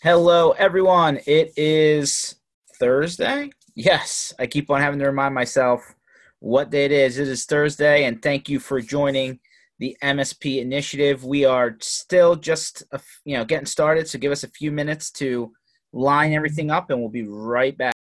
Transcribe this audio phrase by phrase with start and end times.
[0.00, 1.18] Hello, everyone.
[1.26, 2.36] It is
[2.78, 3.50] Thursday.
[3.74, 5.92] Yes, I keep on having to remind myself
[6.38, 7.18] what day it is.
[7.18, 9.40] It is Thursday, and thank you for joining
[9.80, 11.24] the MSP initiative.
[11.24, 12.84] We are still just
[13.24, 15.52] you know getting started, so give us a few minutes to
[15.92, 17.97] line everything up, and we'll be right back.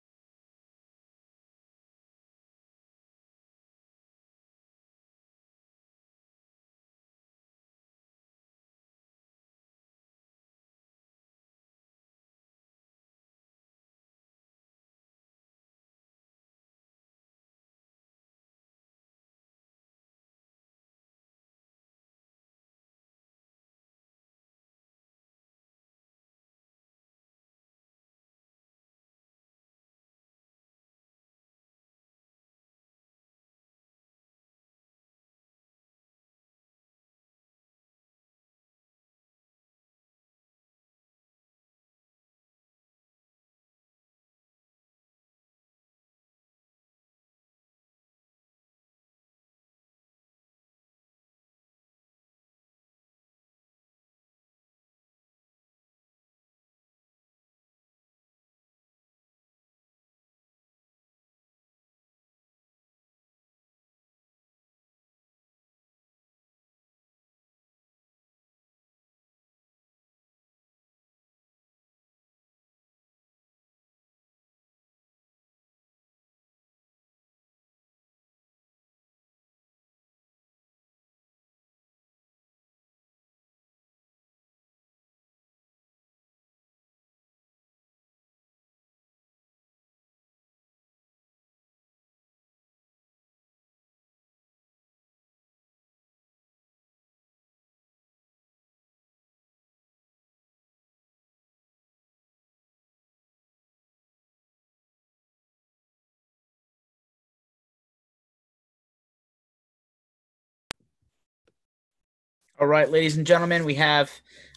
[112.58, 114.10] All right, ladies and gentlemen, we have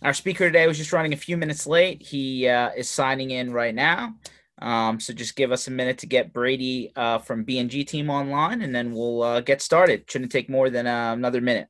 [0.04, 2.02] our speaker today was just running a few minutes late.
[2.02, 4.16] He uh, is signing in right now.
[4.62, 8.62] Um, so just give us a minute to get Brady uh, from BNG team online,
[8.62, 10.10] and then we'll uh, get started.
[10.10, 11.68] Shouldn't take more than uh, another minute.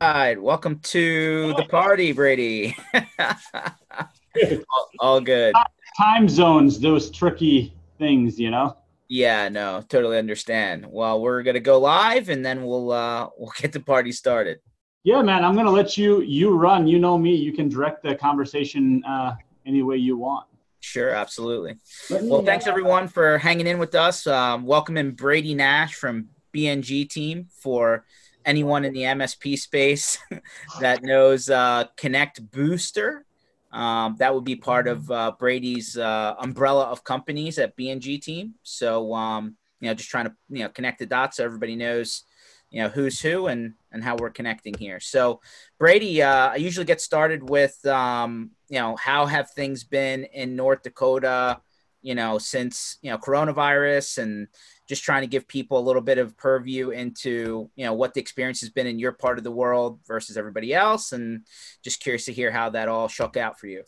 [0.00, 2.76] Right, welcome to the party, Brady.
[3.18, 5.54] all, all good.
[5.96, 8.76] Time zones, those tricky things, you know.
[9.08, 10.86] Yeah, no, totally understand.
[10.88, 14.58] Well, we're gonna go live, and then we'll uh we'll get the party started.
[15.04, 16.86] Yeah, man, I'm gonna let you you run.
[16.86, 17.34] You know me.
[17.34, 19.34] You can direct the conversation uh,
[19.64, 20.46] any way you want.
[20.80, 21.76] Sure, absolutely.
[22.10, 24.26] Well, thanks everyone for hanging in with us.
[24.26, 28.04] Um, welcoming Brady Nash from BNG team for
[28.46, 30.18] anyone in the MSP space
[30.80, 33.26] that knows uh, Connect Booster.
[33.72, 38.54] Um, that would be part of uh, Brady's uh, umbrella of companies at BNG team.
[38.62, 42.24] So, um, you know, just trying to you know connect the dots so everybody knows
[42.70, 45.00] you know who's who and and how we're connecting here.
[45.00, 45.40] So,
[45.78, 50.56] Brady, uh, I usually get started with um, you know how have things been in
[50.56, 51.60] North Dakota,
[52.02, 54.48] you know, since you know coronavirus and
[54.88, 58.20] just trying to give people a little bit of purview into you know what the
[58.20, 61.12] experience has been in your part of the world versus everybody else.
[61.12, 61.46] And
[61.82, 63.82] just curious to hear how that all shook out for you.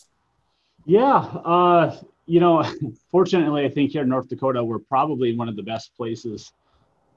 [0.84, 1.96] Yeah uh,
[2.26, 2.62] you know
[3.10, 6.52] fortunately i think here in north dakota we're probably one of the best places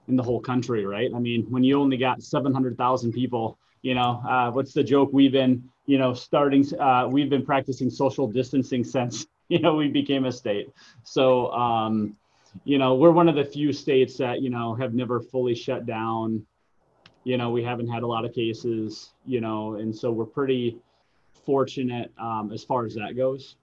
[0.07, 1.11] in the whole country right?
[1.15, 5.09] I mean when you only got 700000 people you know uh, what's the joke?
[5.11, 9.87] We've been you know starting uh, we've been practicing social distancing since you know we
[9.87, 10.69] became a state
[11.03, 12.15] so um,
[12.63, 15.85] you know, we're one of the few states that, you know, have never fully shut
[15.85, 16.45] down.
[17.23, 20.77] You know, we haven't had a lot of cases, you know, and so we're pretty
[21.45, 23.55] fortunate um, as far as that goes.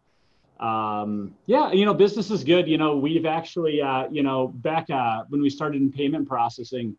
[0.60, 2.66] Um, yeah, you know, business is good.
[2.66, 6.96] You know, we've actually, uh, you know, back uh, when we started in payment processing,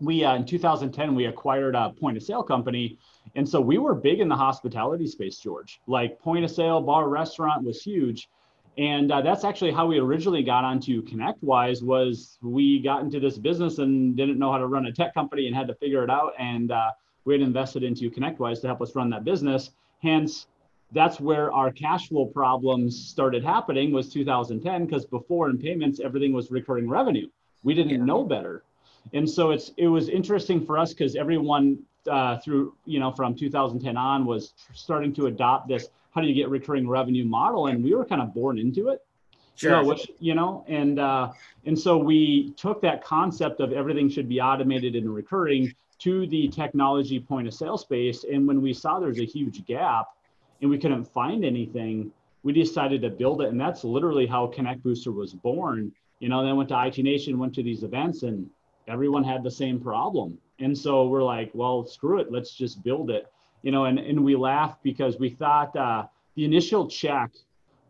[0.00, 2.98] we uh, in 2010 we acquired a point of sale company,
[3.34, 5.80] and so we were big in the hospitality space, George.
[5.86, 8.28] Like point of sale, bar, restaurant was huge.
[8.76, 13.38] And uh, that's actually how we originally got onto connectwise was we got into this
[13.38, 16.10] business and didn't know how to run a tech company and had to figure it
[16.10, 16.32] out.
[16.40, 16.90] And uh,
[17.24, 19.70] we had invested into connectwise to help us run that business.
[20.02, 20.48] Hence
[20.90, 26.32] that's where our cash flow problems started happening was 2010 because before in payments everything
[26.32, 27.28] was recurring revenue.
[27.62, 28.04] We didn't yeah.
[28.04, 28.64] know better
[29.12, 31.78] and so it's it was interesting for us because everyone
[32.10, 36.34] uh, through you know from 2010 on was starting to adopt this how do you
[36.34, 37.66] get recurring revenue model?
[37.66, 39.04] And we were kind of born into it.
[39.56, 39.70] Sure.
[39.70, 41.30] you know, which you know and uh,
[41.64, 46.48] and so we took that concept of everything should be automated and recurring to the
[46.48, 48.24] technology point of sale space.
[48.24, 50.06] And when we saw there's a huge gap
[50.60, 52.10] and we couldn't find anything
[52.42, 53.48] we decided to build it.
[53.48, 55.92] And that's literally how connect booster was born.
[56.18, 58.50] You know then went to it nation went to these events and
[58.88, 63.10] everyone had the same problem and so we're like well screw it let's just build
[63.10, 63.30] it
[63.64, 66.04] you know, and, and we laughed because we thought uh,
[66.36, 67.32] the initial check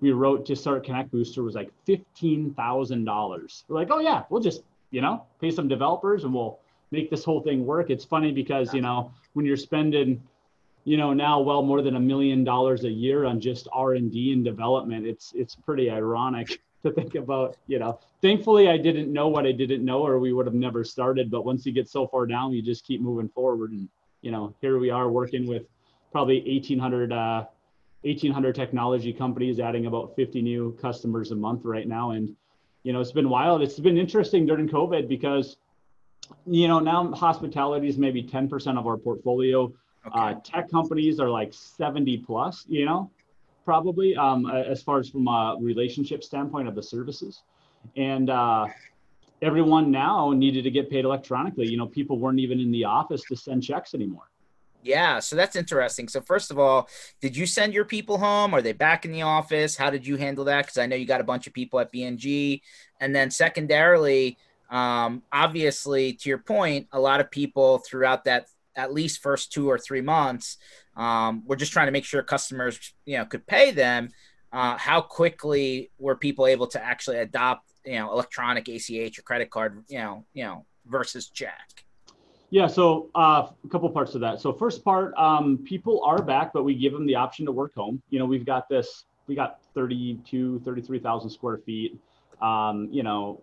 [0.01, 3.65] we wrote to start Connect Booster was like $15,000.
[3.69, 4.63] We're like, oh yeah, we'll just,
[4.93, 6.61] you know, pay some developers and we'll
[6.93, 7.91] make this whole thing work.
[7.91, 10.23] It's funny because, you know, when you're spending,
[10.85, 14.45] you know, now well more than a million dollars a year on just R&D and
[14.45, 19.47] development, it's, it's pretty ironic to think about, you know, thankfully I didn't know what
[19.47, 21.31] I didn't know or we would have never started.
[21.31, 23.89] But once you get so far down, you just keep moving forward and,
[24.23, 25.65] you know, here we are working with
[26.13, 27.45] probably 1,800, uh,
[28.03, 32.13] 1,800 technology companies, adding about 50 new customers a month right now.
[32.13, 32.37] And,
[32.83, 33.63] you know, it's been wild.
[33.63, 35.57] It's been interesting during COVID because,
[36.47, 39.73] you know, now hospitality is maybe 10% of our portfolio.
[40.07, 40.21] Okay.
[40.21, 43.11] Uh, tech companies are like 70 plus, you know,
[43.65, 47.43] probably um, as far as from a relationship standpoint of the services.
[47.97, 48.67] And, uh,
[49.43, 51.67] everyone now needed to get paid electronically.
[51.67, 54.31] You know, people weren't even in the office to send checks anymore.
[54.83, 56.09] Yeah, so that's interesting.
[56.09, 56.89] So first of all,
[57.21, 58.53] did you send your people home?
[58.53, 59.77] Are they back in the office?
[59.77, 60.67] How did you handle that?
[60.67, 62.61] Because I know you got a bunch of people at BNG,
[63.01, 64.37] and then secondarily,
[64.71, 69.69] um, obviously, to your point, a lot of people throughout that at least first two
[69.71, 70.59] or three months,
[70.97, 74.11] um, we're just trying to make sure customers, you know, could pay them.
[74.53, 79.51] Uh, how quickly were people able to actually adopt you know electronic ACH or credit
[79.51, 81.85] card, you know, you know, versus check?
[82.51, 84.41] Yeah, so uh, a couple parts of that.
[84.41, 87.75] So first part, um, people are back, but we give them the option to work
[87.75, 88.01] home.
[88.11, 91.99] You know, we've got this, we got 32, 33,000 square feet.
[92.41, 93.41] Um, you know,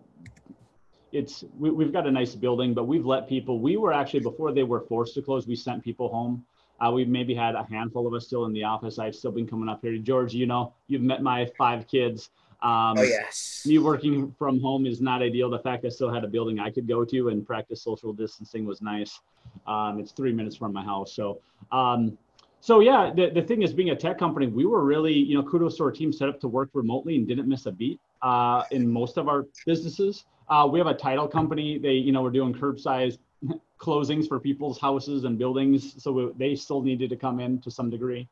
[1.12, 3.60] it's we, have got a nice building, but we've let people.
[3.60, 6.44] We were actually before they were forced to close, we sent people home.
[6.80, 8.98] Uh, we've maybe had a handful of us still in the office.
[8.98, 9.96] I've still been coming up here.
[9.98, 12.30] George, you know, you've met my five kids.
[12.62, 13.64] Um, oh yes.
[13.66, 15.50] Me working from home is not ideal.
[15.50, 18.64] The fact I still had a building I could go to and practice social distancing
[18.64, 19.20] was nice.
[19.66, 21.40] Um, it's three minutes from my house, so
[21.70, 22.16] um,
[22.60, 23.12] so yeah.
[23.14, 25.84] The, the thing is, being a tech company, we were really you know kudos to
[25.84, 29.18] our team set up to work remotely and didn't miss a beat uh, in most
[29.18, 30.24] of our businesses.
[30.52, 31.78] Uh, we have a title company.
[31.78, 33.16] They you know we're doing curbside
[33.78, 37.70] closings for people's houses and buildings, so we, they still needed to come in to
[37.70, 38.28] some degree.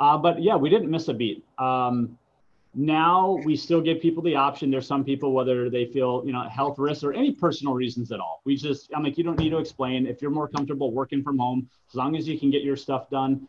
[0.00, 1.44] Uh, but yeah, we didn't miss a beat.
[1.58, 2.18] Um,
[2.74, 4.68] now we still give people the option.
[4.68, 8.18] There's some people, whether they feel, you know, health risks or any personal reasons at
[8.18, 8.40] all.
[8.44, 10.06] We just, I'm like, you don't need to explain.
[10.06, 13.10] If you're more comfortable working from home, as long as you can get your stuff
[13.10, 13.46] done,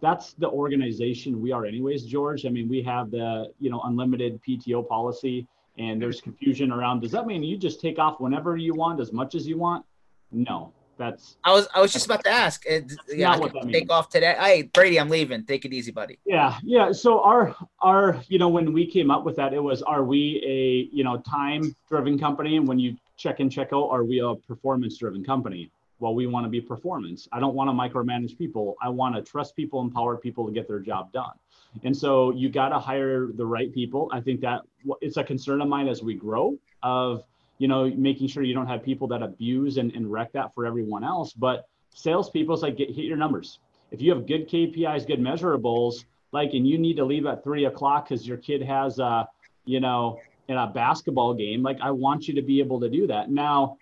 [0.00, 2.46] that's the organization we are anyways, George.
[2.46, 5.48] I mean, we have the, you know, unlimited PTO policy
[5.78, 9.12] and there's confusion around, does that mean you just take off whenever you want, as
[9.12, 9.84] much as you want?
[10.32, 12.64] No, that's I was I was just about to ask.
[12.66, 14.36] It, yeah, I take off today.
[14.38, 15.44] Hey, Brady, I'm leaving.
[15.44, 16.18] Take it easy, buddy.
[16.24, 16.92] Yeah, yeah.
[16.92, 20.42] So our our you know when we came up with that, it was are we
[20.46, 24.20] a you know time driven company, and when you check in check out, are we
[24.20, 25.70] a performance driven company?
[26.00, 27.28] Well, we want to be performance.
[27.30, 28.76] I don't want to micromanage people.
[28.82, 31.32] I want to trust people, empower people to get their job done.
[31.84, 34.10] And so you got to hire the right people.
[34.12, 34.62] I think that
[35.00, 37.24] it's a concern of mine as we grow of
[37.60, 40.64] you know, making sure you don't have people that abuse and, and wreck that for
[40.64, 41.34] everyone else.
[41.34, 43.58] But salespeople, it's like get, hit your numbers.
[43.90, 47.66] If you have good KPIs, good measurables, like, and you need to leave at three
[47.66, 49.28] o'clock because your kid has a,
[49.66, 53.06] you know, in a basketball game, like I want you to be able to do
[53.08, 53.30] that.
[53.30, 53.76] Now,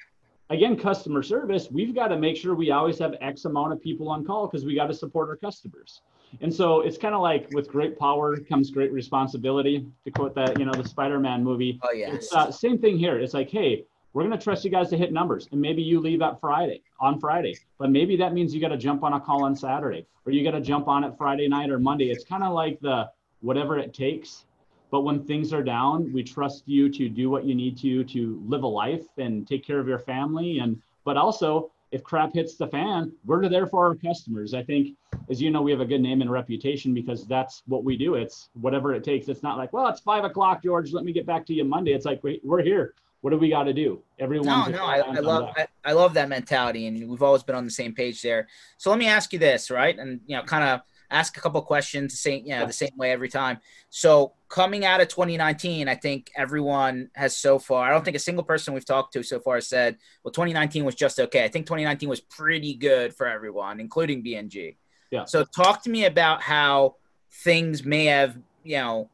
[0.51, 4.09] again, customer service, we've got to make sure we always have X amount of people
[4.09, 6.03] on call because we got to support our customers.
[6.41, 9.87] And so it's kind of like with great power comes great responsibility.
[10.05, 11.81] To quote that, you know, the Spider-Man movie.
[11.83, 12.13] Oh yeah.
[12.13, 13.19] It's uh, same thing here.
[13.19, 16.01] It's like, hey, we're going to trust you guys to hit numbers, and maybe you
[16.01, 19.21] leave at Friday on Friday, but maybe that means you got to jump on a
[19.21, 22.11] call on Saturday, or you got to jump on it Friday night or Monday.
[22.11, 23.09] It's kind of like the
[23.41, 24.47] whatever it takes.
[24.91, 28.43] But when things are down, we trust you to do what you need to to
[28.47, 32.57] live a life and take care of your family, and but also if crap hits
[32.57, 34.53] the fan, we're there for our customers.
[34.53, 34.97] I think,
[35.31, 38.15] as you know, we have a good name and reputation because that's what we do.
[38.15, 39.29] It's whatever it takes.
[39.29, 40.93] It's not like, well, it's five o'clock, George.
[40.93, 41.93] Let me get back to you Monday.
[41.93, 42.95] It's like, wait, we're here.
[43.23, 44.03] What do we got to do?
[44.19, 44.71] Everyone.
[44.71, 47.65] No, no, I, I love, I, I love that mentality, and we've always been on
[47.65, 48.47] the same page there.
[48.77, 49.99] So let me ask you this, right?
[49.99, 52.97] And you know, kind of ask a couple questions the same, you know, the same
[52.97, 53.59] way every time.
[53.91, 57.89] So coming out of 2019, I think everyone has so far.
[57.89, 60.95] I don't think a single person we've talked to so far said, "Well, 2019 was
[60.95, 64.77] just okay." I think 2019 was pretty good for everyone, including BNG.
[65.11, 65.25] Yeah.
[65.25, 66.97] So talk to me about how
[67.31, 69.11] things may have, you know,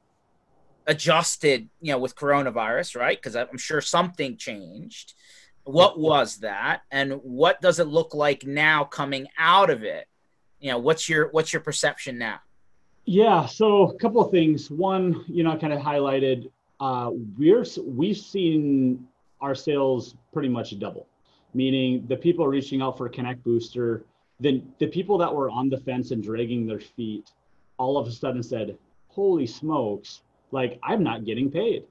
[0.86, 3.16] adjusted, you know, with coronavirus, right?
[3.16, 5.14] Because I'm sure something changed.
[5.62, 10.06] What was that, and what does it look like now coming out of it?
[10.64, 12.40] You know what's your what's your perception now?
[13.04, 14.70] Yeah so a couple of things.
[14.70, 19.06] One you know I kind of highlighted uh, we're we've seen
[19.42, 21.06] our sales pretty much double
[21.52, 24.04] meaning the people reaching out for connect booster
[24.40, 27.30] then the people that were on the fence and dragging their feet
[27.78, 28.76] all of a sudden said
[29.08, 31.84] holy smokes like i'm not getting paid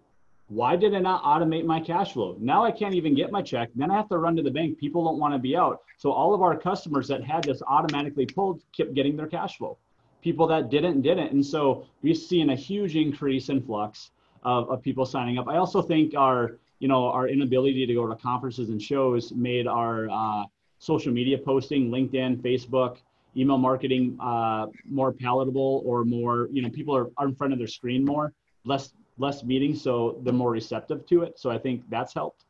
[0.48, 2.36] why did I not automate my cash flow?
[2.40, 3.70] Now I can't even get my check.
[3.76, 4.78] Then I have to run to the bank.
[4.78, 5.82] People don't want to be out.
[5.98, 9.78] So all of our customers that had this automatically pulled kept getting their cash flow.
[10.22, 11.32] People that didn't, didn't.
[11.32, 14.12] And so we've seen a huge increase in flux
[14.44, 15.48] of, of people signing up.
[15.48, 19.68] I also think our, you know, our inability to go to conferences and shows made
[19.68, 20.44] our uh,
[20.80, 22.98] social media posting, LinkedIn, Facebook,
[23.36, 27.60] email marketing uh, more palatable or more, you know, people are, are in front of
[27.60, 28.34] their screen more,
[28.66, 31.40] less less meetings, so they're more receptive to it.
[31.40, 32.46] So I think that's helped.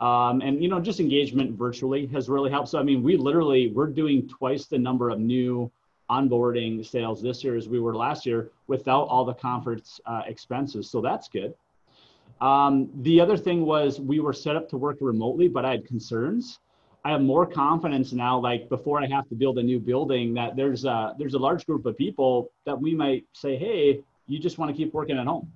[0.00, 2.68] Um, and you know, just engagement virtually has really helped.
[2.68, 5.70] So I mean, we literally we're doing twice the number of new
[6.10, 10.90] onboarding sales this year as we were last year without all the conference uh, expenses.
[10.90, 11.54] So that's good.
[12.40, 15.86] Um, the other thing was we were set up to work remotely, but I had
[15.86, 16.58] concerns.
[17.04, 20.56] I have more confidence now, like before I have to build a new building, that
[20.56, 24.58] there's a, there's a large group of people that we might say, hey, you just
[24.58, 25.50] want to keep working at home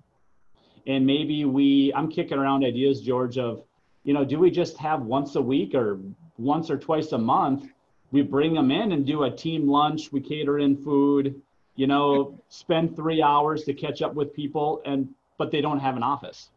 [0.87, 3.62] and maybe we i'm kicking around ideas george of
[4.05, 5.99] you know do we just have once a week or
[6.38, 7.71] once or twice a month
[8.12, 11.40] we bring them in and do a team lunch we cater in food
[11.75, 15.97] you know spend three hours to catch up with people and but they don't have
[15.97, 16.50] an office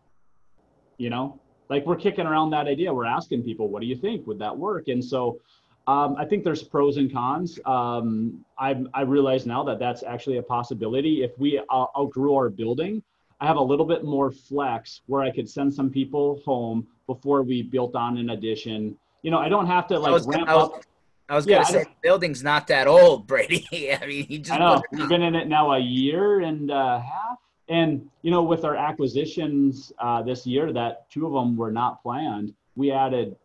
[0.99, 1.39] you know?
[1.69, 2.93] Like we're kicking around that idea.
[2.93, 4.27] We're asking people what do you think?
[4.27, 4.87] Would that work?
[4.89, 5.39] And so
[5.87, 7.59] um, i think there's pros and cons.
[7.65, 11.23] Um, I, I realize now that that's actually a possibility.
[11.23, 13.01] If we uh, outgrew our building
[13.41, 17.41] I have a little bit more flex where I could send some people home before
[17.41, 18.97] we built on an addition.
[19.21, 20.83] You know, I don't have to like was, ramp I was, up.
[21.29, 23.93] I was gonna say the building's not that old, Brady.
[23.93, 26.99] I mean, he just I know we've been in it now a year and a
[26.99, 27.37] half,
[27.69, 32.01] and you know, with our acquisitions uh, this year, that two of them were not
[32.03, 32.53] planned.
[32.75, 33.35] We added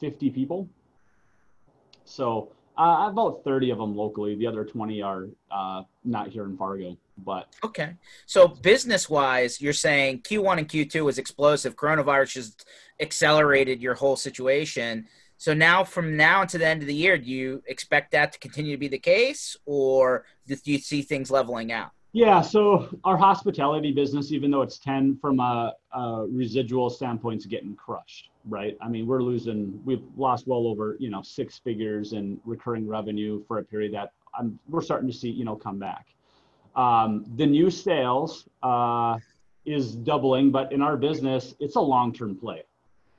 [0.00, 0.68] 50 people.
[2.04, 4.34] So uh, about 30 of them locally.
[4.36, 6.96] The other 20 are uh, not here in Fargo.
[7.16, 7.94] But okay,
[8.26, 11.76] so business wise, you're saying Q1 and Q2 was explosive.
[11.76, 12.66] Coronavirus just
[13.00, 15.06] accelerated your whole situation.
[15.36, 18.38] So now, from now until the end of the year, do you expect that to
[18.38, 21.90] continue to be the case, or do you see things leveling out?
[22.14, 27.46] Yeah, so our hospitality business, even though it's 10 from a, a residual standpoint, is
[27.46, 28.76] getting crushed, right?
[28.80, 33.42] I mean, we're losing, we've lost well over, you know, six figures in recurring revenue
[33.48, 36.06] for a period that I'm, we're starting to see, you know, come back.
[36.76, 39.18] Um, the new sales uh,
[39.64, 42.62] is doubling, but in our business, it's a long-term play.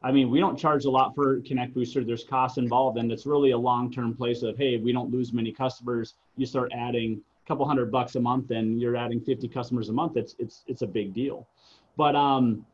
[0.04, 2.04] I mean, we don't charge a lot for Connect Booster.
[2.04, 5.52] There's costs involved, and it's really a long-term place of, hey, we don't lose many
[5.52, 6.14] customers.
[6.38, 9.94] You start adding a couple hundred bucks a month and you're adding 50 customers a
[9.94, 11.48] month, it's it's it's a big deal.
[11.98, 12.66] But um,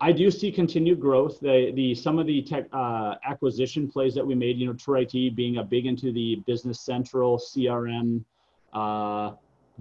[0.00, 1.40] I do see continued growth.
[1.40, 5.00] The the some of the tech uh, acquisition plays that we made, you know, True
[5.00, 8.24] IT being a big into the Business Central CRM,
[8.72, 9.32] uh,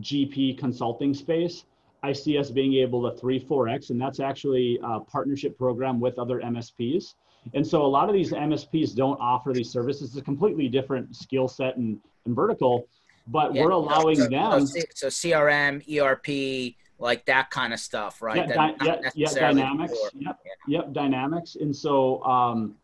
[0.02, 1.66] GP consulting space.
[2.04, 6.00] I see us being able to three four x, and that's actually a partnership program
[6.00, 7.16] with other MSPs.
[7.54, 10.10] And so a lot of these MSPs don't offer these services.
[10.10, 12.88] It's a completely different skill set and, and vertical
[13.28, 14.68] but yeah, we're allowing so, them.
[14.68, 18.48] So, CRM, ERP, like that kind of stuff, right?
[18.48, 19.94] Yeah, di- yeah, yeah, dynamics.
[20.14, 20.52] Yep, yeah.
[20.68, 21.58] yep, dynamics.
[21.60, 22.76] And so um,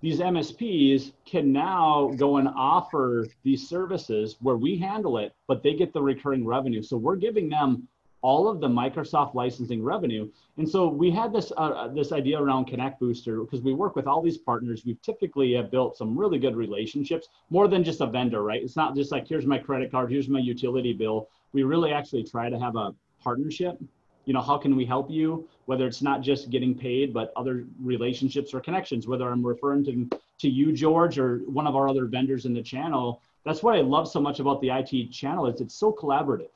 [0.00, 5.74] these MSPs can now go and offer these services where we handle it, but they
[5.74, 6.82] get the recurring revenue.
[6.82, 7.88] So we're giving them
[8.22, 10.28] all of the Microsoft licensing revenue.
[10.56, 13.94] And so we had this uh, uh, this idea around Connect Booster because we work
[13.94, 14.82] with all these partners.
[14.84, 18.62] We typically have built some really good relationships, more than just a vendor, right?
[18.62, 21.28] It's not just like here's my credit card, here's my utility bill.
[21.52, 23.78] We really actually try to have a partnership.
[24.26, 25.48] You know, how can we help you?
[25.64, 29.06] Whether it's not just getting paid, but other relationships or connections.
[29.06, 32.62] Whether I'm referring to to you, George, or one of our other vendors in the
[32.62, 33.22] channel.
[33.44, 36.48] That's what I love so much about the IT channel is it's so collaborative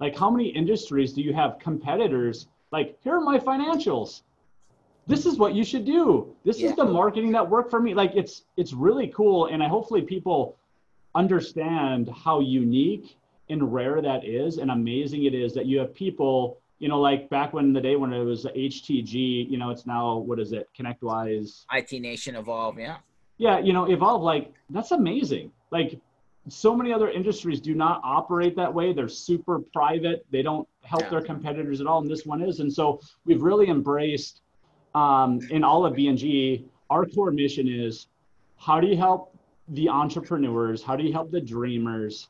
[0.00, 2.46] like, how many industries do you have competitors?
[2.70, 4.22] Like, here are my financials.
[5.06, 6.34] This is what you should do.
[6.44, 6.70] This yeah.
[6.70, 7.94] is the marketing that worked for me.
[7.94, 10.56] Like, it's it's really cool, and I hopefully people
[11.14, 13.16] understand how unique
[13.48, 16.58] and rare that is, and amazing it is that you have people.
[16.78, 20.18] You know, like back when the day when it was HTG, you know, it's now
[20.18, 20.68] what is it?
[20.78, 21.64] ConnectWise.
[21.72, 22.98] IT Nation Evolve, yeah.
[23.38, 24.22] Yeah, you know, Evolve.
[24.22, 25.50] Like that's amazing.
[25.70, 26.00] Like
[26.48, 28.92] so many other industries do not operate that way.
[28.92, 30.24] They're super private.
[30.30, 31.10] They don't help yeah.
[31.10, 32.60] their competitors at all, and this one is.
[32.60, 34.42] And so we've really embraced
[34.94, 36.64] um, in all of BNG.
[36.90, 38.06] Our core mission is
[38.56, 39.36] how do you help
[39.68, 40.82] the entrepreneurs?
[40.82, 42.28] How do you help the dreamers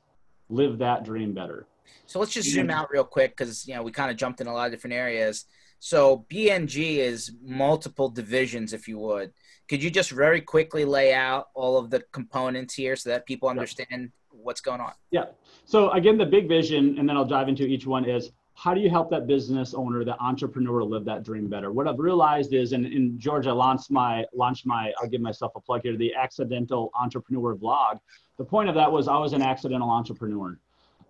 [0.49, 1.67] live that dream better?
[2.07, 2.79] So let's just zoom mm-hmm.
[2.79, 4.95] out real quick because you know we kind of jumped in a lot of different
[4.95, 5.45] areas.
[5.81, 9.33] So BNG is multiple divisions, if you would.
[9.69, 13.49] Could you just very quickly lay out all of the components here so that people
[13.49, 14.93] understand what's going on?
[15.11, 15.27] Yeah.
[15.67, 18.81] So again, the big vision, and then I'll dive into each one is how do
[18.81, 21.71] you help that business owner, that entrepreneur live that dream better?
[21.71, 25.61] What I've realized is, and in Georgia launched my, launched my, I'll give myself a
[25.61, 28.01] plug here, the accidental entrepreneur vlog.
[28.37, 30.59] The point of that was I was an accidental entrepreneur.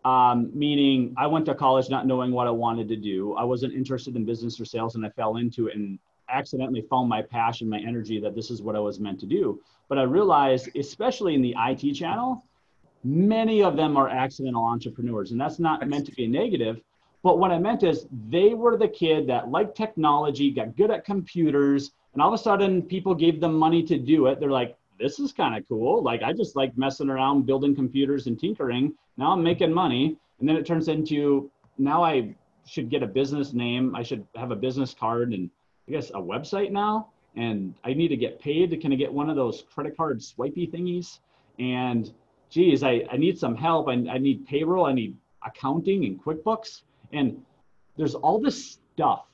[0.05, 3.35] Um, meaning I went to college not knowing what I wanted to do.
[3.35, 5.99] I wasn't interested in business or sales and I fell into it and
[6.31, 9.61] accidentally found my passion, my energy that this is what I was meant to do.
[9.89, 12.45] But I realized, especially in the IT channel,
[13.05, 15.33] many of them are accidental entrepreneurs.
[15.33, 16.81] And that's not meant to be a negative.
[17.23, 21.05] But what I meant is they were the kid that liked technology, got good at
[21.05, 24.39] computers, and all of a sudden people gave them money to do it.
[24.41, 26.03] They're like, this is kind of cool.
[26.03, 28.95] Like I just like messing around building computers and tinkering.
[29.17, 30.17] Now I'm making money.
[30.41, 32.35] And then it turns into now I
[32.67, 33.95] should get a business name.
[33.97, 35.51] I should have a business card and
[35.89, 39.13] I guess a website now, and I need to get paid to kind of get
[39.13, 41.21] one of those credit card swipey thingies.
[41.59, 42.13] And
[42.51, 43.89] geez, I, I need some help.
[43.89, 44.87] I, I need payroll.
[44.87, 46.83] I need accounting and QuickBooks.
[47.13, 47.41] And
[47.97, 49.25] there's all this stuff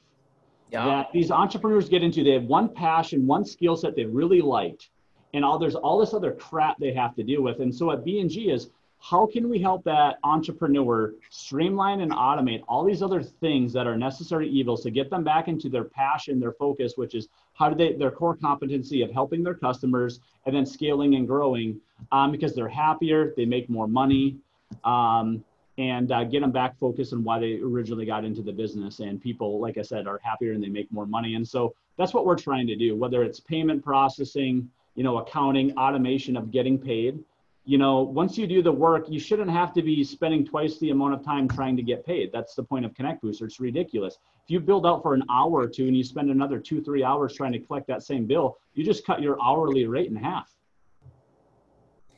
[0.71, 0.85] yeah.
[0.87, 2.23] that these entrepreneurs get into.
[2.23, 4.91] They have one passion, one skill set they really liked,
[5.35, 7.61] and all there's all this other crap they have to deal with.
[7.61, 8.71] And so at BNG is
[9.05, 13.99] how can we help that entrepreneur streamline and automate all these other things that are
[13.99, 17.75] necessary evils to get them back into their passion their focus which is how do
[17.75, 21.79] they their core competency of helping their customers and then scaling and growing
[22.13, 24.37] um, because they're happier they make more money
[24.85, 25.45] um,
[25.77, 29.21] and uh, get them back focused on why they originally got into the business and
[29.21, 32.25] people like i said are happier and they make more money and so that's what
[32.25, 37.25] we're trying to do whether it's payment processing you know accounting automation of getting paid
[37.67, 40.91] you know, once you do the work, you shouldn't have to be spending twice the
[40.91, 42.31] amount of time trying to get paid.
[42.31, 43.47] That's the point of Connect Booster.
[43.47, 44.19] It's ridiculous.
[44.45, 47.03] If you build out for an hour or two and you spend another two, three
[47.03, 50.55] hours trying to collect that same bill, you just cut your hourly rate in half.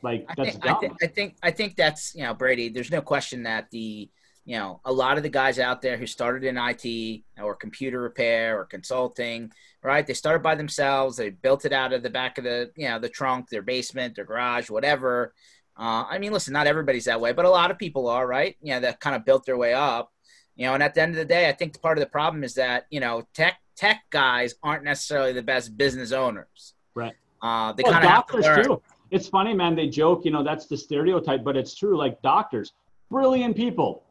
[0.01, 2.69] Like that's I think, I, th- I think I think that's you know Brady.
[2.69, 4.09] There's no question that the
[4.47, 7.99] you know, a lot of the guys out there who started in IT or computer
[7.99, 9.51] repair or consulting,
[9.83, 10.07] right?
[10.07, 11.17] They started by themselves.
[11.17, 14.15] They built it out of the back of the, you know, the trunk, their basement,
[14.15, 15.33] their garage, whatever.
[15.77, 18.55] Uh, I mean, listen, not everybody's that way, but a lot of people are, right?
[18.61, 20.13] You know, that kind of built their way up.
[20.55, 22.45] You know, and at the end of the day, I think part of the problem
[22.45, 26.73] is that you know tech tech guys aren't necessarily the best business owners.
[26.95, 27.13] Right.
[27.41, 28.63] Uh, they Well, kind of have to doctors learn.
[28.65, 28.81] too.
[29.11, 29.75] It's funny, man.
[29.75, 31.95] They joke, you know, that's the stereotype, but it's true.
[31.97, 32.73] Like doctors,
[33.11, 34.03] brilliant people,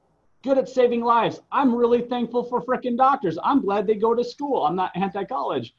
[0.46, 1.40] good at saving lives.
[1.50, 3.36] I'm really thankful for freaking doctors.
[3.42, 4.64] I'm glad they go to school.
[4.64, 5.74] I'm not anti-college.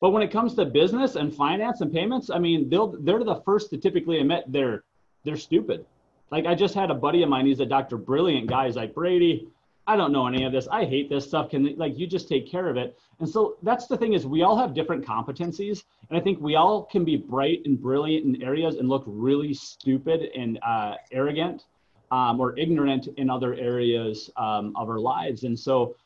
[0.00, 3.42] But when it comes to business and finance and payments, I mean, they'll they're the
[3.44, 4.84] first to typically admit they're
[5.24, 5.86] they're stupid.
[6.30, 7.46] Like I just had a buddy of mine.
[7.46, 8.66] He's a doctor, brilliant guy.
[8.66, 9.48] He's like Brady.
[9.86, 10.68] I don't know any of this.
[10.68, 11.50] I hate this stuff.
[11.50, 12.98] Can like you just take care of it?
[13.18, 16.54] And so that's the thing is we all have different competencies, and I think we
[16.56, 21.64] all can be bright and brilliant in areas and look really stupid and uh, arrogant
[22.10, 25.44] um, or ignorant in other areas um, of our lives.
[25.44, 25.96] And so,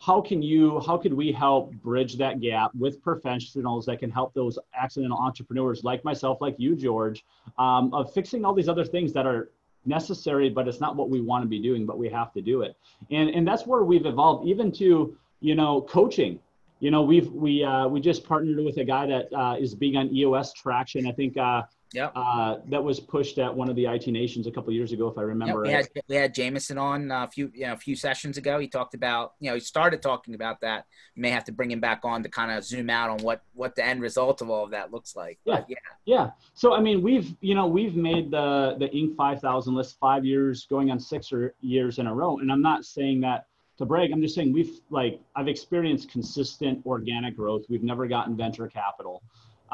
[0.00, 0.80] how can you?
[0.80, 5.82] How could we help bridge that gap with professionals that can help those accidental entrepreneurs
[5.84, 7.24] like myself, like you, George,
[7.58, 9.50] um, of fixing all these other things that are
[9.86, 12.62] necessary, but it's not what we want to be doing, but we have to do
[12.62, 12.76] it.
[13.10, 16.38] And and that's where we've evolved, even to you know coaching.
[16.80, 19.96] You know, we've we uh, we just partnered with a guy that uh, is big
[19.96, 21.06] on EOS traction.
[21.06, 22.12] I think uh, Yep.
[22.16, 25.16] uh, that was pushed at one of the IT nations a couple years ago, if
[25.16, 25.86] I Yep, remember we right.
[25.94, 28.58] had we had Jameson on uh, a few you know a few sessions ago.
[28.58, 30.86] He talked about you know he started talking about that.
[31.14, 33.42] You may have to bring him back on to kind of zoom out on what
[33.52, 35.38] what the end result of all of that looks like.
[35.44, 36.30] But yeah, Yeah.
[36.54, 39.16] So I mean, we've you know we've made the the Inc.
[39.16, 42.84] 5000 list five years, going on six or years in a row, and I'm not
[42.84, 43.46] saying that
[43.78, 44.10] to brag.
[44.12, 47.62] I'm just saying we've like I've experienced consistent organic growth.
[47.68, 49.22] We've never gotten venture capital.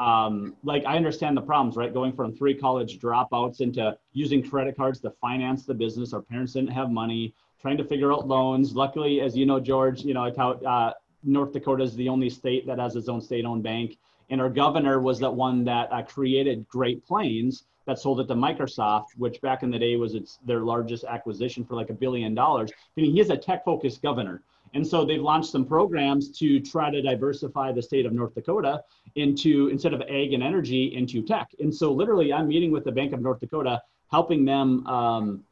[0.01, 1.93] Um, like I understand the problems, right?
[1.93, 6.13] Going from three college dropouts into using credit cards to finance the business.
[6.13, 7.35] Our parents didn't have money.
[7.61, 8.73] Trying to figure out loans.
[8.73, 12.29] Luckily, as you know, George, you know, I tout, uh, North Dakota is the only
[12.29, 13.97] state that has its own state-owned bank
[14.31, 18.33] and our governor was that one that uh, created Great Plains that sold it to
[18.33, 22.33] Microsoft, which back in the day was its their largest acquisition for like a billion
[22.33, 22.71] dollars.
[22.71, 24.41] I mean, he is a tech-focused governor,
[24.73, 28.83] and so they've launched some programs to try to diversify the state of North Dakota
[29.15, 31.49] into instead of ag and energy into tech.
[31.59, 34.85] And so literally, I'm meeting with the Bank of North Dakota, helping them.
[34.87, 35.43] Um,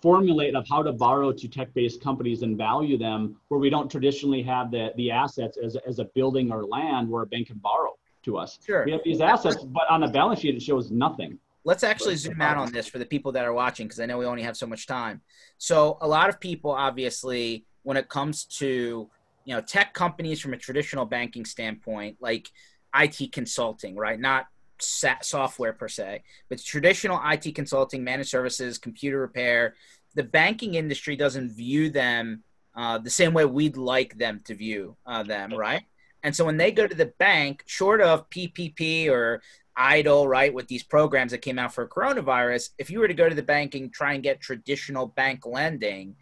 [0.00, 4.42] formulate of how to borrow to tech-based companies and value them where we don't traditionally
[4.42, 7.96] have the, the assets as, as a building or land where a bank can borrow
[8.22, 8.58] to us.
[8.64, 8.84] sure.
[8.84, 11.38] We have these assets, but on a balance sheet, it shows nothing.
[11.64, 14.16] Let's actually zoom out on this for the people that are watching because I know
[14.18, 15.20] we only have so much time.
[15.58, 19.08] So a lot of people, obviously, when it comes to
[19.44, 22.48] you know tech companies from a traditional banking standpoint, like
[22.94, 24.18] IT consulting, right?
[24.18, 24.46] Not
[24.80, 29.74] sa- software per se, but traditional IT consulting, managed services, computer repair.
[30.14, 32.42] The banking industry doesn't view them
[32.74, 35.82] uh, the same way we'd like them to view uh, them, right?
[36.22, 39.42] And so when they go to the bank, short of PPP or
[39.78, 43.28] EIDL, right, with these programs that came out for coronavirus, if you were to go
[43.28, 46.16] to the bank and try and get traditional bank lending,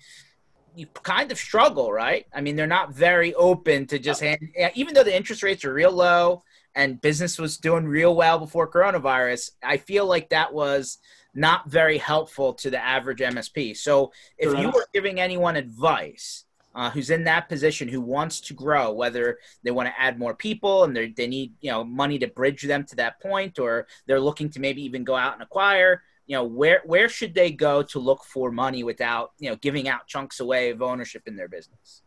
[0.78, 2.26] you kind of struggle, right?
[2.32, 4.38] I mean, they're not very open to just hand,
[4.74, 6.42] even though the interest rates are real low
[6.76, 9.50] and business was doing real well before coronavirus.
[9.62, 10.98] I feel like that was
[11.34, 13.76] not very helpful to the average MSP.
[13.76, 18.54] So if you were giving anyone advice, uh, who's in that position who wants to
[18.54, 22.20] grow, whether they want to add more people and they they need you know money
[22.20, 25.42] to bridge them to that point, or they're looking to maybe even go out and
[25.42, 26.04] acquire.
[26.28, 29.88] You know where where should they go to look for money without you know giving
[29.88, 32.02] out chunks away of ownership in their business?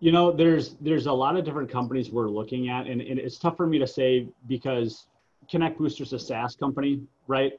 [0.00, 3.38] You know, there's there's a lot of different companies we're looking at, and, and it's
[3.38, 5.06] tough for me to say because
[5.50, 7.52] Connect Booster's a SaaS company, right?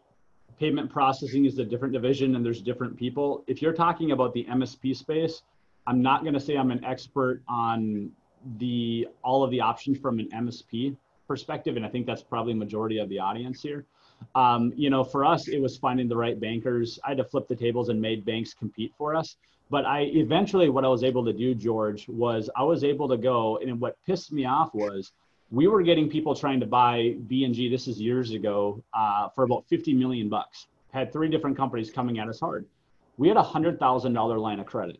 [0.59, 3.43] Payment processing is a different division, and there's different people.
[3.45, 5.43] If you're talking about the MSP space,
[5.85, 8.11] I'm not going to say I'm an expert on
[8.57, 12.97] the all of the options from an MSP perspective, and I think that's probably majority
[12.97, 13.85] of the audience here.
[14.35, 16.99] Um, you know, for us, it was finding the right bankers.
[17.03, 19.35] I had to flip the tables and made banks compete for us.
[19.69, 23.17] But I eventually, what I was able to do, George, was I was able to
[23.17, 25.13] go, and what pissed me off was
[25.51, 27.71] we were getting people trying to buy BNG.
[27.71, 30.67] This is years ago uh, for about 50 million bucks.
[30.91, 32.65] Had three different companies coming at us hard.
[33.17, 34.99] We had a hundred thousand dollar line of credit,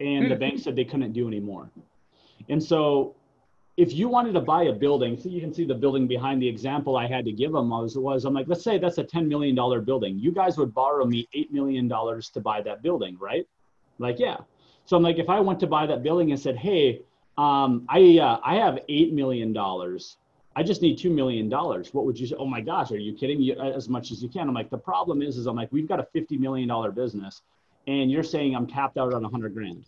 [0.00, 1.70] and the bank said they couldn't do anymore.
[2.48, 3.14] And so,
[3.78, 6.48] if you wanted to buy a building, so you can see the building behind the
[6.48, 9.28] example I had to give them was, was I'm like, let's say that's a $10
[9.28, 10.18] million building.
[10.18, 13.46] You guys would borrow me $8 million to buy that building, right?
[14.00, 14.38] Like, yeah.
[14.84, 17.02] So I'm like, if I went to buy that building and said, hey,
[17.36, 19.56] um, I, uh, I have $8 million.
[19.56, 21.48] I just need $2 million.
[21.48, 22.34] What would you say?
[22.36, 23.52] Oh my gosh, are you kidding me?
[23.52, 24.48] As much as you can.
[24.48, 27.42] I'm like, the problem is, is I'm like, we've got a $50 million business
[27.86, 29.84] and you're saying I'm tapped out on a hundred grand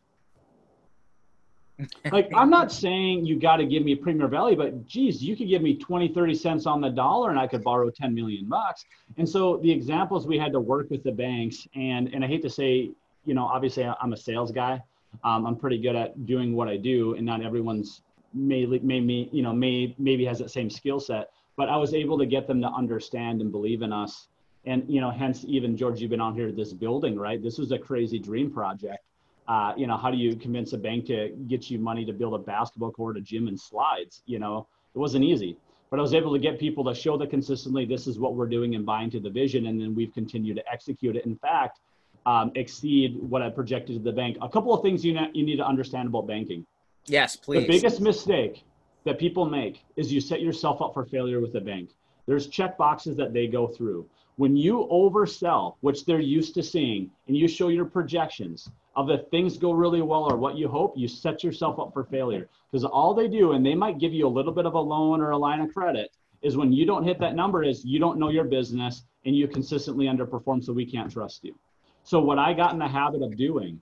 [2.12, 5.36] like i'm not saying you got to give me a premier value but geez you
[5.36, 8.46] could give me 20 30 cents on the dollar and i could borrow 10 million
[8.46, 8.84] bucks
[9.18, 12.42] and so the examples we had to work with the banks and and i hate
[12.42, 12.90] to say
[13.24, 14.80] you know obviously i'm a sales guy
[15.24, 18.02] Um, I'm pretty good at doing what I do, and not everyone's
[18.34, 21.30] may may me you know may maybe has that same skill set.
[21.56, 24.28] But I was able to get them to understand and believe in us,
[24.66, 27.42] and you know, hence even George, you've been on here this building, right?
[27.42, 29.04] This was a crazy dream project.
[29.50, 32.34] Uh, you know, how do you convince a bank to get you money to build
[32.34, 34.22] a basketball court, a gym, and slides?
[34.26, 35.58] You know, it wasn't easy
[35.90, 38.46] but I was able to get people to show that consistently this is what we're
[38.46, 41.26] doing and buying to the vision, and then we've continued to execute it.
[41.26, 41.80] In fact,
[42.26, 44.38] um, exceed what I projected to the bank.
[44.40, 46.64] A couple of things you, ne- you need to understand about banking.
[47.06, 47.62] Yes, please.
[47.62, 48.62] The biggest mistake
[49.04, 51.90] that people make is you set yourself up for failure with a bank.
[52.26, 54.06] There's check boxes that they go through.
[54.36, 59.26] When you oversell, which they're used to seeing, and you show your projections of if
[59.28, 62.48] things go really well or what you hope, you set yourself up for failure.
[62.70, 65.20] Because all they do, and they might give you a little bit of a loan
[65.20, 66.10] or a line of credit,
[66.42, 69.46] is when you don't hit that number, is you don't know your business and you
[69.46, 71.54] consistently underperform, so we can't trust you.
[72.02, 73.80] So what I got in the habit of doing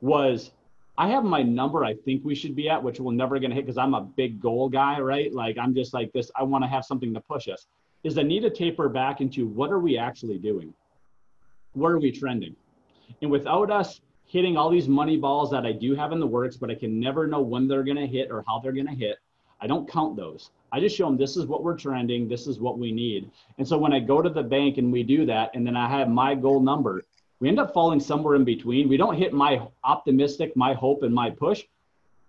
[0.00, 0.52] was
[0.96, 3.64] I have my number I think we should be at, which we're never to hit
[3.64, 5.32] because I'm a big goal guy, right?
[5.32, 6.30] Like I'm just like this.
[6.36, 7.66] I want to have something to push us.
[8.04, 10.74] Is I need to taper back into what are we actually doing?
[11.72, 12.54] Where are we trending?
[13.22, 16.56] And without us hitting all these money balls that I do have in the works,
[16.56, 18.94] but I can never know when they're going to hit or how they're going to
[18.94, 19.16] hit.
[19.60, 20.50] I don't count those.
[20.70, 23.30] I just show them this is what we're trending, this is what we need.
[23.56, 25.88] And so when I go to the bank and we do that, and then I
[25.88, 27.02] have my goal number,
[27.40, 28.88] we end up falling somewhere in between.
[28.88, 31.64] We don't hit my optimistic, my hope, and my push,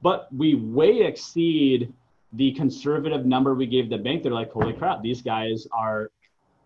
[0.01, 1.91] but we way exceed
[2.33, 4.23] the conservative number we gave the bank.
[4.23, 6.11] They're like, holy crap, these guys are,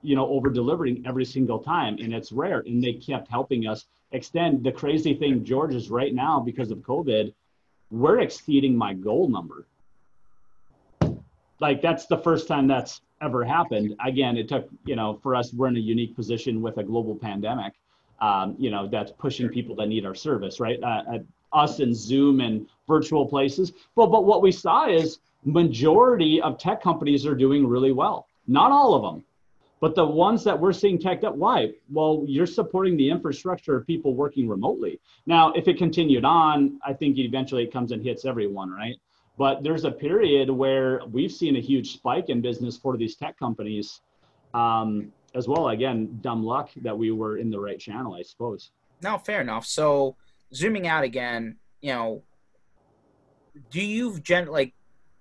[0.04, 1.98] you know, over delivering every single time.
[2.00, 2.60] And it's rare.
[2.60, 4.64] And they kept helping us extend.
[4.64, 7.34] The crazy thing, George, is right now because of COVID,
[7.90, 9.66] we're exceeding my goal number.
[11.60, 13.96] Like that's the first time that's ever happened.
[14.06, 17.16] Again, it took, you know, for us, we're in a unique position with a global
[17.16, 17.74] pandemic,
[18.20, 20.82] um, you know, that's pushing people that need our service, right?
[20.84, 21.20] Uh,
[21.54, 23.72] us and Zoom and virtual places.
[23.96, 28.28] But, but what we saw is majority of tech companies are doing really well.
[28.48, 29.24] Not all of them,
[29.84, 31.74] but the ones that we're seeing teched up, why?
[31.92, 35.02] Well, you're supporting the infrastructure of people working remotely.
[35.26, 38.96] Now, if it continued on, I think eventually it comes and hits everyone, right?
[39.38, 43.38] But there's a period where we've seen a huge spike in business for these tech
[43.38, 44.00] companies
[44.54, 45.68] um, as well.
[45.68, 48.72] Again, dumb luck that we were in the right channel, I suppose.
[49.02, 49.66] No, fair enough.
[49.66, 50.16] So
[50.54, 52.24] zooming out again, you know,
[53.70, 54.74] do you gen like,